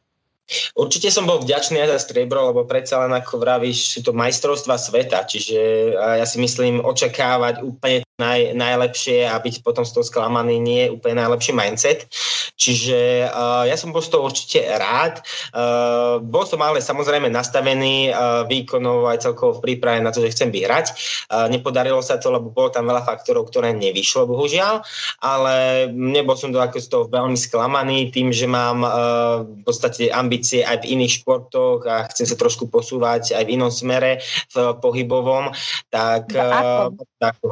Určite 0.76 1.08
som 1.08 1.24
bol 1.24 1.40
vďačný 1.40 1.80
aj 1.80 1.96
za 1.96 1.98
striebro, 2.04 2.52
lebo 2.52 2.68
predsa 2.68 3.00
len 3.00 3.16
ako 3.16 3.40
vravíš, 3.40 3.96
sú 3.96 4.00
to 4.04 4.12
majstrovstva 4.12 4.76
sveta, 4.76 5.24
čiže 5.24 5.56
ja 5.96 6.26
si 6.28 6.36
myslím 6.36 6.84
očakávať 6.84 7.64
úplne 7.64 8.03
naj, 8.14 8.54
najlepšie 8.54 9.26
a 9.26 9.34
byť 9.42 9.66
potom 9.66 9.82
z 9.82 9.90
toho 9.90 10.06
sklamaný 10.06 10.62
nie 10.62 10.86
je 10.86 10.92
úplne 10.94 11.18
najlepší 11.18 11.50
mindset. 11.50 12.06
Čiže 12.54 13.26
uh, 13.26 13.66
ja 13.66 13.74
som 13.74 13.90
bol 13.90 13.98
z 13.98 14.14
toho 14.14 14.30
určite 14.30 14.62
rád. 14.62 15.18
Uh, 15.50 16.22
bol 16.22 16.46
som 16.46 16.62
ale 16.62 16.78
samozrejme 16.78 17.26
nastavený 17.26 18.14
uh, 18.14 18.46
výkonov 18.46 19.10
aj 19.10 19.26
celkovo 19.26 19.58
v 19.58 19.62
príprave 19.66 19.98
na 19.98 20.14
to, 20.14 20.22
že 20.22 20.30
chcem 20.30 20.54
vyhrať. 20.54 20.94
Uh, 21.26 21.50
nepodarilo 21.50 21.98
sa 21.98 22.14
to, 22.22 22.30
lebo 22.30 22.54
bolo 22.54 22.70
tam 22.70 22.86
veľa 22.86 23.02
faktorov, 23.02 23.50
ktoré 23.50 23.74
nevyšlo, 23.74 24.30
bohužiaľ, 24.30 24.86
ale 25.18 25.88
nebol 25.90 26.38
som 26.38 26.54
to 26.54 26.62
ako 26.62 26.78
z 26.78 26.86
toho 26.86 27.04
veľmi 27.10 27.34
sklamaný 27.34 28.14
tým, 28.14 28.30
že 28.30 28.46
mám 28.46 28.86
uh, 28.86 29.42
v 29.42 29.62
podstate 29.66 30.14
ambície 30.14 30.62
aj 30.62 30.86
v 30.86 30.94
iných 30.94 31.26
športoch 31.26 31.82
a 31.90 32.06
chcem 32.14 32.30
sa 32.30 32.38
trošku 32.38 32.70
posúvať 32.70 33.34
aj 33.34 33.42
v 33.42 33.58
inom 33.58 33.74
smere 33.74 34.22
v 34.54 34.78
pohybovom. 34.78 35.50
Tak, 35.90 36.30
uh, 36.30 36.94
tak 37.18 37.42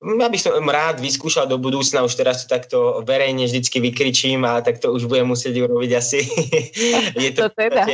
ja 0.00 0.28
by 0.32 0.38
som 0.40 0.64
rád 0.64 0.96
vyskúšal 0.96 1.44
do 1.44 1.60
budúcna, 1.60 2.00
už 2.00 2.16
teraz 2.16 2.44
to 2.44 2.46
takto 2.48 2.78
verejne 3.04 3.44
vždycky 3.44 3.84
vykričím 3.84 4.48
a 4.48 4.64
tak 4.64 4.80
to 4.80 4.96
už 4.96 5.04
budem 5.04 5.28
musieť 5.28 5.60
urobiť 5.60 5.90
asi. 5.92 6.24
je 7.24 7.30
to, 7.36 7.52
to 7.52 7.68
teda. 7.68 7.84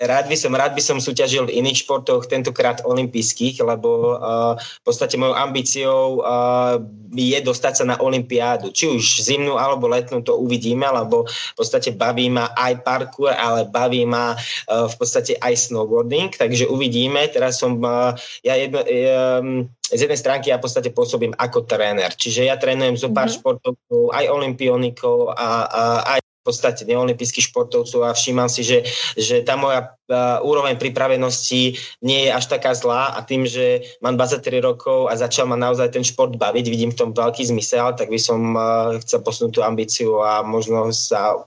Rád 0.00 0.32
by 0.32 0.36
som, 0.36 0.56
rád 0.56 0.72
by 0.72 0.80
som 0.80 0.96
súťažil 0.96 1.44
v 1.44 1.60
iných 1.60 1.84
športoch, 1.84 2.24
tentokrát 2.24 2.80
olympijských, 2.88 3.60
lebo 3.60 4.16
uh, 4.16 4.56
v 4.56 4.80
podstate 4.80 5.20
mojou 5.20 5.36
ambíciou 5.36 6.24
uh, 6.24 6.80
je 7.12 7.36
dostať 7.44 7.72
sa 7.76 7.84
na 7.84 8.00
olympiádu. 8.00 8.72
Či 8.72 8.96
už 8.96 9.20
zimnú 9.20 9.60
alebo 9.60 9.92
letnú 9.92 10.24
to 10.24 10.40
uvidíme, 10.40 10.88
lebo 10.88 11.28
v 11.28 11.54
podstate 11.54 11.92
baví 11.92 12.32
ma 12.32 12.48
aj 12.56 12.80
parkour, 12.80 13.36
ale 13.36 13.68
baví 13.68 14.08
ma 14.08 14.32
uh, 14.32 14.88
v 14.88 14.94
podstate 14.96 15.36
aj 15.36 15.68
snowboarding, 15.68 16.32
takže 16.32 16.64
uvidíme. 16.64 17.28
Teraz 17.28 17.60
som, 17.60 17.76
uh, 17.84 18.16
ja 18.40 18.56
jedno, 18.56 18.80
um, 18.80 19.68
z 19.90 20.00
jednej 20.06 20.20
stránky 20.20 20.50
ja 20.50 20.58
v 20.58 20.64
podstate 20.64 20.94
pôsobím 20.94 21.34
ako 21.34 21.66
tréner, 21.66 22.14
čiže 22.14 22.46
ja 22.46 22.54
trénujem 22.54 22.96
zo 22.96 23.10
pár 23.10 23.26
mm-hmm. 23.26 23.42
športovcov, 23.42 24.00
aj 24.14 24.24
olimpionikov 24.30 25.34
a, 25.34 25.48
a 25.66 25.82
aj 26.16 26.20
v 26.40 26.42
podstate 26.48 26.88
neolimpijských 26.88 27.52
športovcov 27.52 28.00
a 28.00 28.16
všímam 28.16 28.48
si, 28.48 28.64
že, 28.64 28.88
že 29.12 29.44
tá 29.44 29.60
moja 29.60 29.92
uh, 30.08 30.40
úroveň 30.40 30.80
pripravenosti 30.80 31.76
nie 32.00 32.20
je 32.26 32.30
až 32.32 32.48
taká 32.48 32.72
zlá 32.72 33.12
a 33.12 33.20
tým, 33.20 33.44
že 33.44 33.84
mám 34.00 34.16
23 34.16 34.64
rokov 34.64 35.12
a 35.12 35.20
začal 35.20 35.44
ma 35.44 35.60
naozaj 35.60 35.92
ten 35.92 36.00
šport 36.00 36.32
baviť, 36.32 36.64
vidím 36.72 36.96
v 36.96 36.98
tom 36.98 37.10
veľký 37.12 37.44
zmysel, 37.44 37.92
tak 37.92 38.08
by 38.08 38.16
som 38.16 38.56
uh, 38.56 38.96
chcel 39.04 39.20
posunúť 39.20 39.52
tú 39.52 39.60
ambíciu 39.60 40.24
a 40.24 40.40
možno 40.40 40.88
sa 40.96 41.44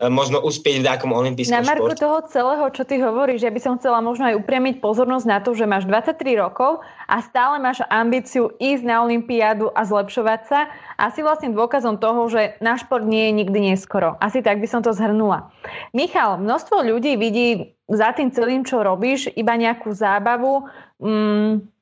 E, 0.00 0.10
možno 0.10 0.42
uspieť 0.42 0.82
v 0.82 0.86
nejakom 0.86 1.12
olympijskom 1.14 1.54
Na 1.54 1.64
marku 1.64 1.94
toho 1.94 2.18
celého, 2.28 2.64
čo 2.74 2.82
ty 2.84 2.98
hovoríš, 3.00 3.46
ja 3.46 3.52
by 3.52 3.60
som 3.62 3.78
chcela 3.78 4.02
možno 4.02 4.28
aj 4.28 4.34
upriamiť 4.42 4.82
pozornosť 4.82 5.26
na 5.26 5.38
to, 5.40 5.54
že 5.54 5.64
máš 5.68 5.86
23 5.86 6.42
rokov 6.42 6.82
a 7.08 7.20
stále 7.20 7.60
máš 7.60 7.84
ambíciu 7.92 8.52
ísť 8.56 8.84
na 8.84 9.04
olympiádu 9.04 9.70
a 9.72 9.84
zlepšovať 9.84 10.40
sa. 10.48 10.60
A 10.96 11.10
si 11.12 11.20
vlastne 11.20 11.52
dôkazom 11.52 12.00
toho, 12.00 12.26
že 12.30 12.56
na 12.64 12.78
šport 12.80 13.04
nie 13.04 13.30
je 13.30 13.32
nikdy 13.44 13.58
neskoro. 13.74 14.16
Asi 14.20 14.40
tak 14.40 14.60
by 14.60 14.68
som 14.68 14.80
to 14.80 14.96
zhrnula. 14.96 15.52
Michal, 15.92 16.40
množstvo 16.40 16.84
ľudí 16.84 17.16
vidí 17.20 17.76
za 17.90 18.16
tým 18.16 18.32
celým, 18.32 18.64
čo 18.64 18.80
robíš, 18.80 19.28
iba 19.36 19.52
nejakú 19.56 19.92
zábavu, 19.92 20.68
mm, 21.00 21.74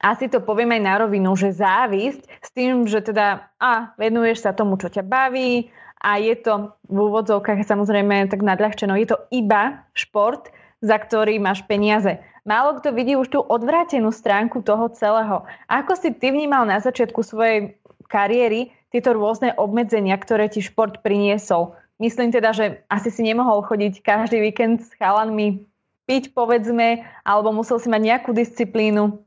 asi 0.00 0.32
to 0.32 0.40
poviem 0.40 0.80
aj 0.80 0.82
na 0.82 0.94
rovinu, 1.04 1.36
že 1.36 1.52
závisť 1.52 2.24
s 2.40 2.48
tým, 2.56 2.88
že 2.88 3.04
teda 3.04 3.52
a 3.60 3.92
venuješ 4.00 4.48
sa 4.48 4.56
tomu, 4.56 4.80
čo 4.80 4.88
ťa 4.88 5.04
baví, 5.04 5.68
a 6.00 6.16
je 6.16 6.32
to 6.40 6.72
v 6.88 6.96
úvodzovkách 6.96 7.60
samozrejme 7.68 8.32
tak 8.32 8.40
nadľahčeno, 8.40 8.96
je 8.96 9.12
to 9.12 9.20
iba 9.28 9.84
šport, 9.92 10.48
za 10.80 10.96
ktorý 10.96 11.36
máš 11.40 11.64
peniaze. 11.68 12.20
Málo 12.48 12.80
kto 12.80 12.96
vidí 12.96 13.14
už 13.14 13.28
tú 13.28 13.40
odvrátenú 13.44 14.08
stránku 14.10 14.64
toho 14.64 14.88
celého. 14.96 15.44
Ako 15.68 15.92
si 15.96 16.10
ty 16.16 16.32
vnímal 16.32 16.64
na 16.64 16.80
začiatku 16.80 17.20
svojej 17.20 17.76
kariéry 18.08 18.72
tieto 18.90 19.14
rôzne 19.14 19.54
obmedzenia, 19.54 20.16
ktoré 20.18 20.50
ti 20.50 20.64
šport 20.64 21.04
priniesol. 21.04 21.76
Myslím 22.00 22.32
teda, 22.32 22.56
že 22.56 22.80
asi 22.88 23.12
si 23.12 23.22
nemohol 23.22 23.60
chodiť 23.62 24.00
každý 24.00 24.40
víkend 24.40 24.80
s 24.80 24.90
chalanmi 24.96 25.68
piť, 26.08 26.32
povedzme, 26.34 27.06
alebo 27.22 27.54
musel 27.54 27.78
si 27.78 27.86
mať 27.92 28.02
nejakú 28.02 28.34
disciplínu. 28.34 29.20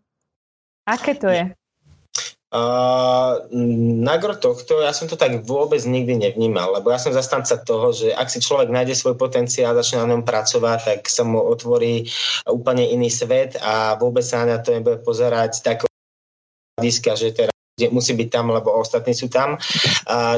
Aké 0.84 1.16
to 1.16 1.32
je? 1.32 1.54
Uh, 2.54 3.50
na 4.06 4.22
gro 4.22 4.38
tohto 4.38 4.86
ja 4.86 4.94
som 4.94 5.10
to 5.10 5.18
tak 5.18 5.42
vôbec 5.42 5.82
nikdy 5.90 6.22
nevnímal, 6.22 6.78
lebo 6.78 6.94
ja 6.94 7.02
som 7.02 7.10
zastanca 7.10 7.58
toho, 7.58 7.90
že 7.90 8.14
ak 8.14 8.30
si 8.30 8.46
človek 8.46 8.70
nájde 8.70 8.94
svoj 8.94 9.18
potenciál 9.18 9.74
a 9.74 9.82
začne 9.82 10.06
na 10.06 10.14
ňom 10.14 10.22
pracovať, 10.22 10.80
tak 10.86 11.00
sa 11.10 11.26
mu 11.26 11.42
otvorí 11.42 12.06
úplne 12.46 12.86
iný 12.86 13.10
svet 13.10 13.58
a 13.58 13.98
vôbec 13.98 14.22
sa 14.22 14.46
na 14.46 14.62
to 14.62 14.70
nebude 14.70 15.02
pozerať 15.02 15.66
tak 15.66 15.90
hľadiska, 16.78 17.18
že 17.18 17.34
teraz 17.34 17.54
musí 17.90 18.14
byť 18.14 18.30
tam, 18.30 18.54
lebo 18.54 18.72
ostatní 18.78 19.18
sú 19.18 19.28
tam. 19.28 19.58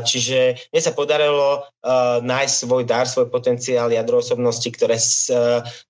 Čiže 0.01 0.71
mne 0.71 0.81
sa 0.81 0.95
podarilo 0.95 1.67
nájsť 2.25 2.55
svoj 2.65 2.83
dar, 2.89 3.05
svoj 3.05 3.29
potenciál, 3.29 3.93
jadro 3.93 4.17
osobnosti, 4.17 4.65
ktoré, 4.65 4.97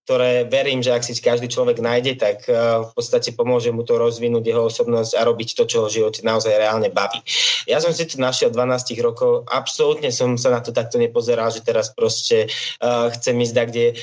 ktoré 0.04 0.44
verím, 0.44 0.84
že 0.84 0.92
ak 0.92 1.08
si 1.08 1.16
každý 1.16 1.48
človek 1.48 1.80
nájde, 1.80 2.20
tak 2.20 2.44
v 2.52 2.92
podstate 2.92 3.32
pomôže 3.32 3.72
mu 3.72 3.88
to 3.88 3.96
rozvinúť 3.96 4.44
jeho 4.44 4.68
osobnosť 4.68 5.16
a 5.16 5.24
robiť 5.24 5.56
to, 5.56 5.64
čo 5.64 5.78
ho 5.86 5.88
živote 5.88 6.20
naozaj 6.28 6.52
reálne 6.52 6.92
baví. 6.92 7.24
Ja 7.64 7.80
som 7.80 7.96
si 7.96 8.04
to 8.04 8.20
našiel 8.20 8.52
12 8.52 8.92
rokov, 9.00 9.48
absolútne 9.48 10.12
som 10.12 10.36
sa 10.36 10.52
na 10.52 10.60
to 10.60 10.76
takto 10.76 11.00
nepozeral, 11.00 11.48
že 11.48 11.64
teraz 11.64 11.96
proste 11.96 12.52
chcem 12.84 13.36
ísť 13.40 13.54
kde 13.56 13.96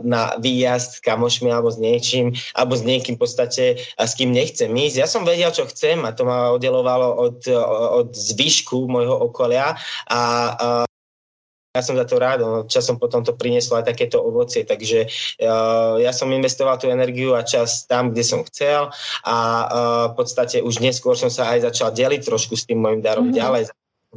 na 0.00 0.40
výjazd 0.40 0.90
s 0.98 1.00
kamošmi 1.04 1.52
alebo 1.52 1.68
s 1.68 1.76
niečím, 1.76 2.32
alebo 2.56 2.80
s 2.80 2.82
niekým 2.82 3.20
v 3.20 3.22
podstate, 3.28 3.64
s 4.00 4.12
kým 4.16 4.32
nechcem 4.32 4.72
ísť. 4.72 4.96
Ja 4.96 5.06
som 5.06 5.28
vedel, 5.28 5.52
čo 5.52 5.68
chcem 5.68 6.00
a 6.08 6.16
to 6.16 6.24
ma 6.24 6.56
oddelovalo 6.70 7.18
od, 7.18 7.38
od 7.98 8.08
zvyšku 8.14 8.86
môjho 8.86 9.18
okolia 9.26 9.74
a, 10.06 10.20
a 10.54 10.68
ja 11.70 11.86
som 11.86 11.94
za 11.94 12.02
to 12.02 12.18
rád, 12.18 12.42
no, 12.42 12.66
časom 12.66 12.98
potom 12.98 13.22
to 13.22 13.38
prinieslo 13.38 13.78
aj 13.78 13.94
takéto 13.94 14.18
ovocie, 14.18 14.66
takže 14.66 15.06
uh, 15.06 16.02
ja 16.02 16.10
som 16.10 16.26
investoval 16.34 16.82
tú 16.82 16.90
energiu 16.90 17.38
a 17.38 17.46
čas 17.46 17.86
tam, 17.86 18.10
kde 18.10 18.26
som 18.26 18.42
chcel 18.42 18.90
a 19.22 19.36
uh, 19.38 20.04
v 20.10 20.14
podstate 20.18 20.66
už 20.66 20.82
neskôr 20.82 21.14
som 21.14 21.30
sa 21.30 21.54
aj 21.54 21.70
začal 21.70 21.94
deliť 21.94 22.26
trošku 22.26 22.58
s 22.58 22.66
tým 22.66 22.82
môjim 22.82 22.98
darom 22.98 23.30
mm-hmm. 23.30 23.38
ďalej, 23.38 23.62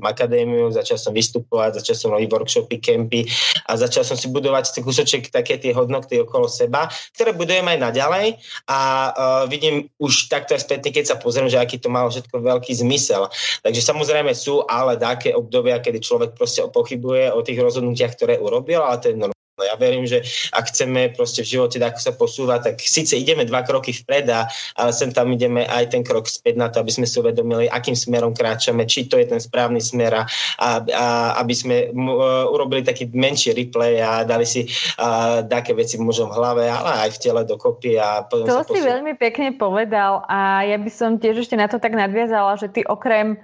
akadémiu, 0.02 0.74
začal 0.74 0.98
som 0.98 1.14
vystupovať, 1.14 1.84
začal 1.84 1.96
som 1.96 2.10
robiť 2.18 2.30
workshopy, 2.34 2.82
kempy 2.82 3.30
a 3.70 3.78
začal 3.78 4.02
som 4.02 4.18
si 4.18 4.26
budovať 4.26 4.82
kúsoček 4.82 5.30
také 5.30 5.62
tie 5.62 5.70
hodnoty 5.70 6.18
okolo 6.18 6.50
seba, 6.50 6.90
ktoré 7.14 7.38
budujem 7.38 7.66
aj 7.70 7.78
naďalej 7.78 8.28
a 8.66 8.80
uh, 9.14 9.44
vidím 9.46 9.86
už 10.02 10.34
takto 10.34 10.58
aj 10.58 10.66
spätne, 10.66 10.90
keď 10.90 11.14
sa 11.14 11.16
pozriem, 11.22 11.46
že 11.46 11.62
aký 11.62 11.78
to 11.78 11.94
malo 11.94 12.10
všetko 12.10 12.42
veľký 12.42 12.74
zmysel. 12.74 13.30
Takže 13.62 13.82
samozrejme 13.86 14.34
sú 14.34 14.66
ale 14.66 14.98
také 14.98 15.38
obdobia, 15.38 15.78
kedy 15.78 16.02
človek 16.02 16.34
proste 16.34 16.66
pochybuje 16.74 17.30
o 17.30 17.46
tých 17.46 17.62
rozhodnutiach, 17.62 18.18
ktoré 18.18 18.42
urobil, 18.42 18.82
ale 18.82 18.98
to 18.98 19.14
je 19.14 19.20
normálne 19.20 19.43
No 19.54 19.70
ja 19.70 19.78
verím, 19.78 20.10
že 20.10 20.26
ak 20.50 20.74
chceme 20.74 21.14
proste 21.14 21.46
v 21.46 21.54
živote 21.54 21.78
ako 21.78 22.00
sa 22.02 22.18
posúvať, 22.18 22.60
tak 22.74 22.76
síce 22.82 23.14
ideme 23.14 23.46
dva 23.46 23.62
kroky 23.62 23.94
vpred, 23.94 24.26
a, 24.34 24.50
ale 24.74 24.90
sem 24.90 25.14
tam 25.14 25.30
ideme 25.30 25.62
aj 25.70 25.94
ten 25.94 26.02
krok 26.02 26.26
späť 26.26 26.58
na 26.58 26.74
to, 26.74 26.82
aby 26.82 26.90
sme 26.90 27.06
si 27.06 27.22
uvedomili, 27.22 27.70
akým 27.70 27.94
smerom 27.94 28.34
kráčame, 28.34 28.90
či 28.90 29.06
to 29.06 29.22
je 29.22 29.30
ten 29.30 29.38
správny 29.38 29.78
smer 29.78 30.26
a, 30.26 30.26
a 30.58 31.06
aby 31.38 31.54
sme 31.54 31.76
uh, 31.94 32.50
urobili 32.50 32.82
taký 32.82 33.14
menší 33.14 33.54
replay 33.54 34.02
a 34.02 34.26
dali 34.26 34.42
si 34.42 34.66
uh, 34.66 35.46
také 35.46 35.78
veci 35.78 36.02
možno 36.02 36.34
v 36.34 36.38
hlave, 36.42 36.64
ale 36.66 37.06
aj 37.06 37.10
v 37.14 37.22
tele 37.22 37.42
dokopy. 37.46 38.02
A 38.02 38.26
potom 38.26 38.50
to 38.50 38.74
si 38.74 38.82
veľmi 38.82 39.14
pekne 39.22 39.54
povedal 39.54 40.26
a 40.26 40.66
ja 40.66 40.82
by 40.82 40.90
som 40.90 41.22
tiež 41.22 41.46
ešte 41.46 41.54
na 41.54 41.70
to 41.70 41.78
tak 41.78 41.94
nadviazala, 41.94 42.58
že 42.58 42.74
ty 42.74 42.82
okrem 42.90 43.38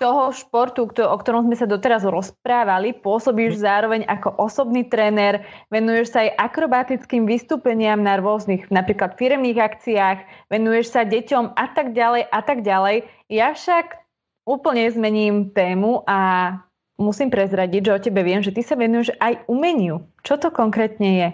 toho 0.00 0.32
športu, 0.32 0.88
o 0.88 1.16
ktorom 1.20 1.44
sme 1.44 1.60
sa 1.60 1.68
doteraz 1.68 2.08
rozprávali, 2.08 2.96
pôsobíš 2.96 3.60
hm. 3.60 3.62
zároveň 3.62 4.02
ako 4.08 4.40
osobný 4.40 4.88
tréner, 4.88 5.44
venuješ 5.68 6.16
sa 6.16 6.24
aj 6.24 6.40
akrobatickým 6.40 7.28
vystúpeniam 7.28 8.00
na 8.00 8.16
rôznych, 8.16 8.72
napríklad 8.72 9.20
firmných 9.20 9.60
akciách, 9.60 10.48
venuješ 10.48 10.96
sa 10.96 11.04
deťom 11.04 11.52
a 11.52 11.66
tak 11.76 11.92
ďalej 11.92 12.24
a 12.32 12.40
tak 12.40 12.64
ďalej. 12.64 13.04
Ja 13.28 13.52
však 13.52 14.00
úplne 14.48 14.88
zmením 14.88 15.52
tému 15.52 16.02
a 16.08 16.18
musím 16.96 17.28
prezradiť, 17.28 17.82
že 17.84 17.94
o 17.94 18.02
tebe 18.02 18.24
viem, 18.24 18.40
že 18.40 18.56
ty 18.56 18.64
sa 18.64 18.74
venuješ 18.74 19.12
aj 19.20 19.44
umeniu. 19.46 20.08
Čo 20.24 20.40
to 20.40 20.48
konkrétne 20.48 21.10
je? 21.20 21.28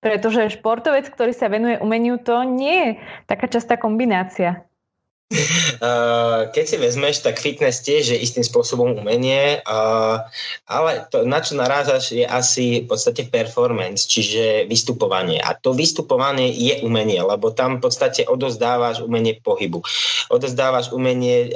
Pretože 0.00 0.52
športovec, 0.52 1.08
ktorý 1.08 1.32
sa 1.32 1.48
venuje 1.48 1.80
umeniu, 1.80 2.20
to 2.20 2.44
nie 2.44 2.76
je 2.76 2.90
taká 3.26 3.48
častá 3.48 3.74
kombinácia. 3.80 4.68
Keď 6.46 6.64
si 6.64 6.76
vezmeš, 6.78 7.18
tak 7.18 7.42
fitness 7.42 7.82
tiež 7.82 8.14
je 8.14 8.18
istým 8.22 8.46
spôsobom 8.46 8.94
umenie, 8.94 9.58
ale 10.70 10.90
to, 11.10 11.26
na 11.26 11.42
čo 11.42 11.58
narážaš, 11.58 12.14
je 12.14 12.22
asi 12.22 12.86
v 12.86 12.94
podstate 12.94 13.26
performance, 13.26 14.06
čiže 14.06 14.70
vystupovanie. 14.70 15.42
A 15.42 15.58
to 15.58 15.74
vystupovanie 15.74 16.54
je 16.54 16.78
umenie, 16.86 17.18
lebo 17.18 17.50
tam 17.50 17.82
v 17.82 17.90
podstate 17.90 18.22
odozdávaš 18.22 19.02
umenie 19.02 19.34
pohybu. 19.42 19.82
Odozdávaš 20.30 20.94
umenie, 20.94 21.50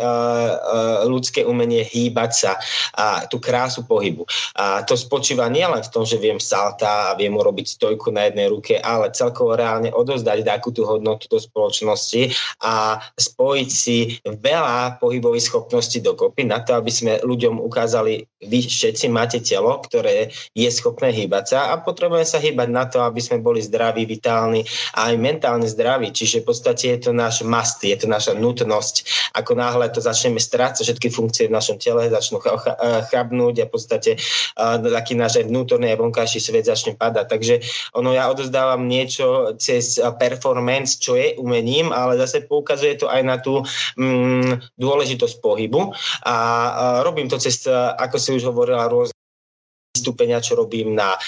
ľudské 1.06 1.46
umenie 1.46 1.86
hýbať 1.86 2.30
sa 2.34 2.52
a 2.98 3.30
tú 3.30 3.38
krásu 3.38 3.86
pohybu. 3.86 4.26
A 4.58 4.82
to 4.82 4.98
spočíva 4.98 5.46
nielen 5.46 5.86
v 5.86 5.92
tom, 5.94 6.02
že 6.02 6.18
viem 6.18 6.42
salta 6.42 7.14
a 7.14 7.16
viem 7.16 7.32
urobiť 7.38 7.78
stojku 7.78 8.10
na 8.10 8.26
jednej 8.26 8.50
ruke, 8.50 8.82
ale 8.82 9.14
celkovo 9.14 9.54
reálne 9.54 9.94
odozdať 9.94 10.42
takú 10.42 10.74
tú 10.74 10.82
hodnotu 10.82 11.30
do 11.30 11.38
spoločnosti 11.38 12.34
a 12.66 12.98
spojiť 13.14 13.59
spojiť 13.60 13.70
si 13.76 14.16
veľa 14.24 14.96
pohybových 14.96 15.52
schopností 15.52 16.00
dokopy 16.00 16.48
na 16.48 16.64
to, 16.64 16.72
aby 16.80 16.88
sme 16.88 17.20
ľuďom 17.20 17.60
ukázali, 17.60 18.24
vy 18.40 18.64
všetci 18.64 19.12
máte 19.12 19.44
telo, 19.44 19.76
ktoré 19.84 20.32
je 20.56 20.68
schopné 20.72 21.12
hýbať 21.12 21.44
sa 21.52 21.76
a 21.76 21.84
potrebujeme 21.84 22.24
sa 22.24 22.40
hýbať 22.40 22.68
na 22.72 22.88
to, 22.88 23.04
aby 23.04 23.20
sme 23.20 23.44
boli 23.44 23.60
zdraví, 23.60 24.08
vitálni 24.08 24.64
a 24.96 25.12
aj 25.12 25.14
mentálne 25.20 25.68
zdraví. 25.68 26.08
Čiže 26.08 26.40
v 26.40 26.48
podstate 26.48 26.96
je 26.96 26.98
to 27.04 27.12
náš 27.12 27.44
must, 27.44 27.84
je 27.84 27.92
to 28.00 28.08
naša 28.08 28.32
nutnosť. 28.32 29.28
Ako 29.36 29.52
náhle 29.52 29.92
to 29.92 30.00
začneme 30.00 30.40
strácať, 30.40 30.88
všetky 30.88 31.12
funkcie 31.12 31.52
v 31.52 31.56
našom 31.60 31.76
tele 31.76 32.08
začnú 32.08 32.40
chabnúť 33.12 33.54
a 33.60 33.68
v 33.68 33.72
podstate 33.76 34.16
taký 34.80 35.20
náš 35.20 35.44
vnútorný 35.44 35.92
a 35.92 36.00
vonkajší 36.00 36.40
svet 36.40 36.64
začne 36.64 36.96
padať. 36.96 37.26
Takže 37.28 37.54
ono 37.92 38.16
ja 38.16 38.32
odozdávam 38.32 38.88
niečo 38.88 39.52
cez 39.60 40.00
performance, 40.16 40.96
čo 40.96 41.12
je 41.12 41.36
umením, 41.36 41.92
ale 41.92 42.16
zase 42.16 42.48
poukazuje 42.48 42.96
to 42.96 43.04
aj 43.04 43.20
na 43.20 43.36
tú 43.36 43.49
tú 43.50 43.66
mm, 43.98 44.78
dôležitosť 44.78 45.42
pohybu. 45.42 45.90
A, 46.22 46.34
robím 47.02 47.26
to 47.26 47.42
cez, 47.42 47.66
ako 47.98 48.16
si 48.22 48.30
už 48.38 48.46
hovorila, 48.46 48.86
rôzne 48.86 49.16
vystúpenia, 49.90 50.38
čo 50.38 50.54
robím 50.54 50.94
na 50.94 51.18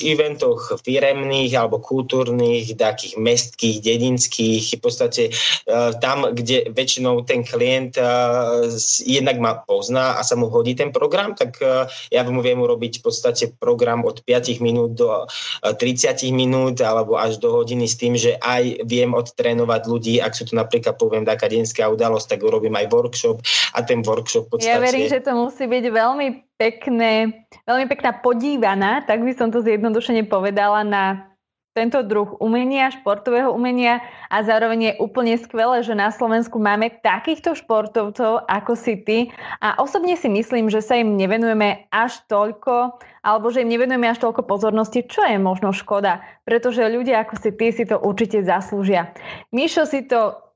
eventoch 0.00 0.80
firemných 0.80 1.52
alebo 1.52 1.76
kultúrnych, 1.76 2.72
takých 2.80 3.20
mestských, 3.20 3.76
dedinských, 3.84 4.64
v 4.76 4.80
podstate 4.80 5.22
uh, 5.68 5.92
tam, 6.00 6.32
kde 6.32 6.72
väčšinou 6.72 7.28
ten 7.28 7.44
klient 7.44 8.00
uh, 8.00 8.64
jednak 9.04 9.36
ma 9.36 9.60
pozná 9.60 10.16
a 10.16 10.24
sa 10.24 10.32
mu 10.32 10.48
hodí 10.48 10.72
ten 10.72 10.96
program, 10.96 11.36
tak 11.36 11.60
uh, 11.60 11.84
ja 12.08 12.24
mu 12.24 12.40
viem 12.40 12.56
urobiť 12.56 13.00
v 13.00 13.02
podstate 13.04 13.44
program 13.60 14.08
od 14.08 14.24
5 14.24 14.64
minút 14.64 14.96
do 14.96 15.28
30 15.60 16.24
minút 16.32 16.80
alebo 16.80 17.20
až 17.20 17.36
do 17.36 17.52
hodiny 17.52 17.84
s 17.84 18.00
tým, 18.00 18.16
že 18.16 18.40
aj 18.40 18.88
viem 18.88 19.12
odtrénovať 19.12 19.82
ľudí, 19.84 20.14
ak 20.24 20.32
sú 20.32 20.48
to 20.48 20.56
napríklad, 20.56 20.96
poviem, 20.96 21.28
taká 21.28 21.52
denská 21.52 21.92
udalosť, 21.92 22.36
tak 22.36 22.40
urobím 22.40 22.80
aj 22.80 22.88
workshop 22.88 23.44
a 23.76 23.84
ten 23.84 24.00
workshop 24.00 24.48
v 24.48 24.50
podstate... 24.56 24.72
Ja 24.72 24.80
verím, 24.80 25.04
že 25.04 25.20
to 25.20 25.36
musí 25.36 25.68
byť 25.68 25.84
veľmi 25.92 26.51
pekné, 26.62 27.42
veľmi 27.66 27.90
pekná 27.90 28.22
podívaná, 28.22 29.02
tak 29.02 29.26
by 29.26 29.34
som 29.34 29.50
to 29.50 29.58
zjednodušene 29.66 30.30
povedala, 30.30 30.86
na 30.86 31.32
tento 31.72 32.04
druh 32.04 32.36
umenia, 32.36 32.92
športového 32.92 33.48
umenia 33.48 34.04
a 34.28 34.44
zároveň 34.44 34.92
je 34.92 34.98
úplne 35.00 35.34
skvelé, 35.40 35.80
že 35.80 35.96
na 35.96 36.12
Slovensku 36.12 36.60
máme 36.60 36.92
takýchto 37.00 37.56
športovcov 37.56 38.44
ako 38.44 38.72
si 38.76 39.00
ty 39.00 39.18
a 39.64 39.80
osobne 39.80 40.12
si 40.20 40.28
myslím, 40.28 40.68
že 40.68 40.84
sa 40.84 41.00
im 41.00 41.16
nevenujeme 41.16 41.88
až 41.88 42.20
toľko 42.28 43.00
alebo 43.24 43.48
že 43.48 43.64
im 43.64 43.72
nevenujeme 43.72 44.04
až 44.04 44.20
toľko 44.20 44.44
pozornosti, 44.44 45.08
čo 45.08 45.24
je 45.24 45.40
možno 45.40 45.72
škoda, 45.72 46.20
pretože 46.44 46.84
ľudia 46.84 47.24
ako 47.24 47.40
si 47.40 47.50
ty 47.56 47.72
si 47.72 47.88
to 47.88 47.96
určite 47.96 48.44
zaslúžia. 48.44 49.16
Mišo 49.48 49.88
si 49.88 50.04
to 50.04 50.51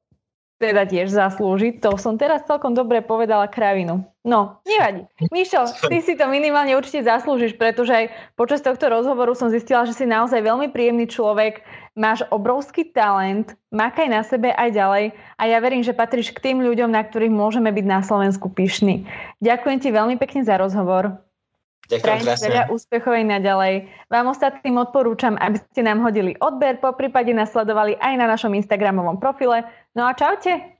teda 0.57 0.89
tiež 0.89 1.13
zaslúži. 1.13 1.77
To 1.85 2.01
som 2.01 2.17
teraz 2.17 2.49
celkom 2.49 2.73
dobre 2.73 3.05
povedala 3.05 3.45
kravinu. 3.49 4.05
No, 4.27 4.59
nevadí. 4.67 5.07
Mišo, 5.31 5.71
ty 5.87 6.03
si 6.03 6.19
to 6.19 6.27
minimálne 6.27 6.75
určite 6.75 7.07
zaslúžiš, 7.07 7.55
pretože 7.55 7.95
aj 7.95 8.05
počas 8.35 8.65
tohto 8.65 8.91
rozhovoru 8.91 9.37
som 9.37 9.53
zistila, 9.53 9.87
že 9.87 9.95
si 9.95 10.03
naozaj 10.03 10.43
veľmi 10.43 10.73
príjemný 10.75 11.07
človek, 11.07 11.63
máš 11.95 12.27
obrovský 12.35 12.91
talent, 12.91 13.55
makaj 13.71 14.09
na 14.11 14.27
sebe 14.27 14.51
aj 14.51 14.75
ďalej 14.75 15.05
a 15.39 15.43
ja 15.47 15.59
verím, 15.63 15.87
že 15.87 15.95
patríš 15.95 16.35
k 16.35 16.43
tým 16.43 16.59
ľuďom, 16.65 16.91
na 16.91 17.07
ktorých 17.07 17.31
môžeme 17.31 17.71
byť 17.71 17.87
na 17.87 18.01
Slovensku 18.03 18.51
pyšní. 18.51 19.07
Ďakujem 19.45 19.79
ti 19.79 19.89
veľmi 19.95 20.17
pekne 20.19 20.43
za 20.43 20.59
rozhovor. 20.59 21.26
Ďakujem 21.87 22.23
krásne. 22.27 22.47
veľa 22.51 22.65
úspechov 22.75 23.13
aj 23.15 23.27
naďalej. 23.39 23.75
Vám 24.11 24.27
ostatným 24.35 24.77
odporúčam, 24.83 25.39
aby 25.39 25.63
ste 25.71 25.87
nám 25.87 26.03
hodili 26.03 26.35
odber, 26.43 26.83
po 26.83 26.91
prípade 26.93 27.31
nasledovali 27.31 27.95
aj 28.03 28.15
na 28.19 28.27
našom 28.27 28.53
Instagramovom 28.55 29.23
profile. 29.23 29.65
No 29.95 30.05
a 30.07 30.13
čaute! 30.13 30.76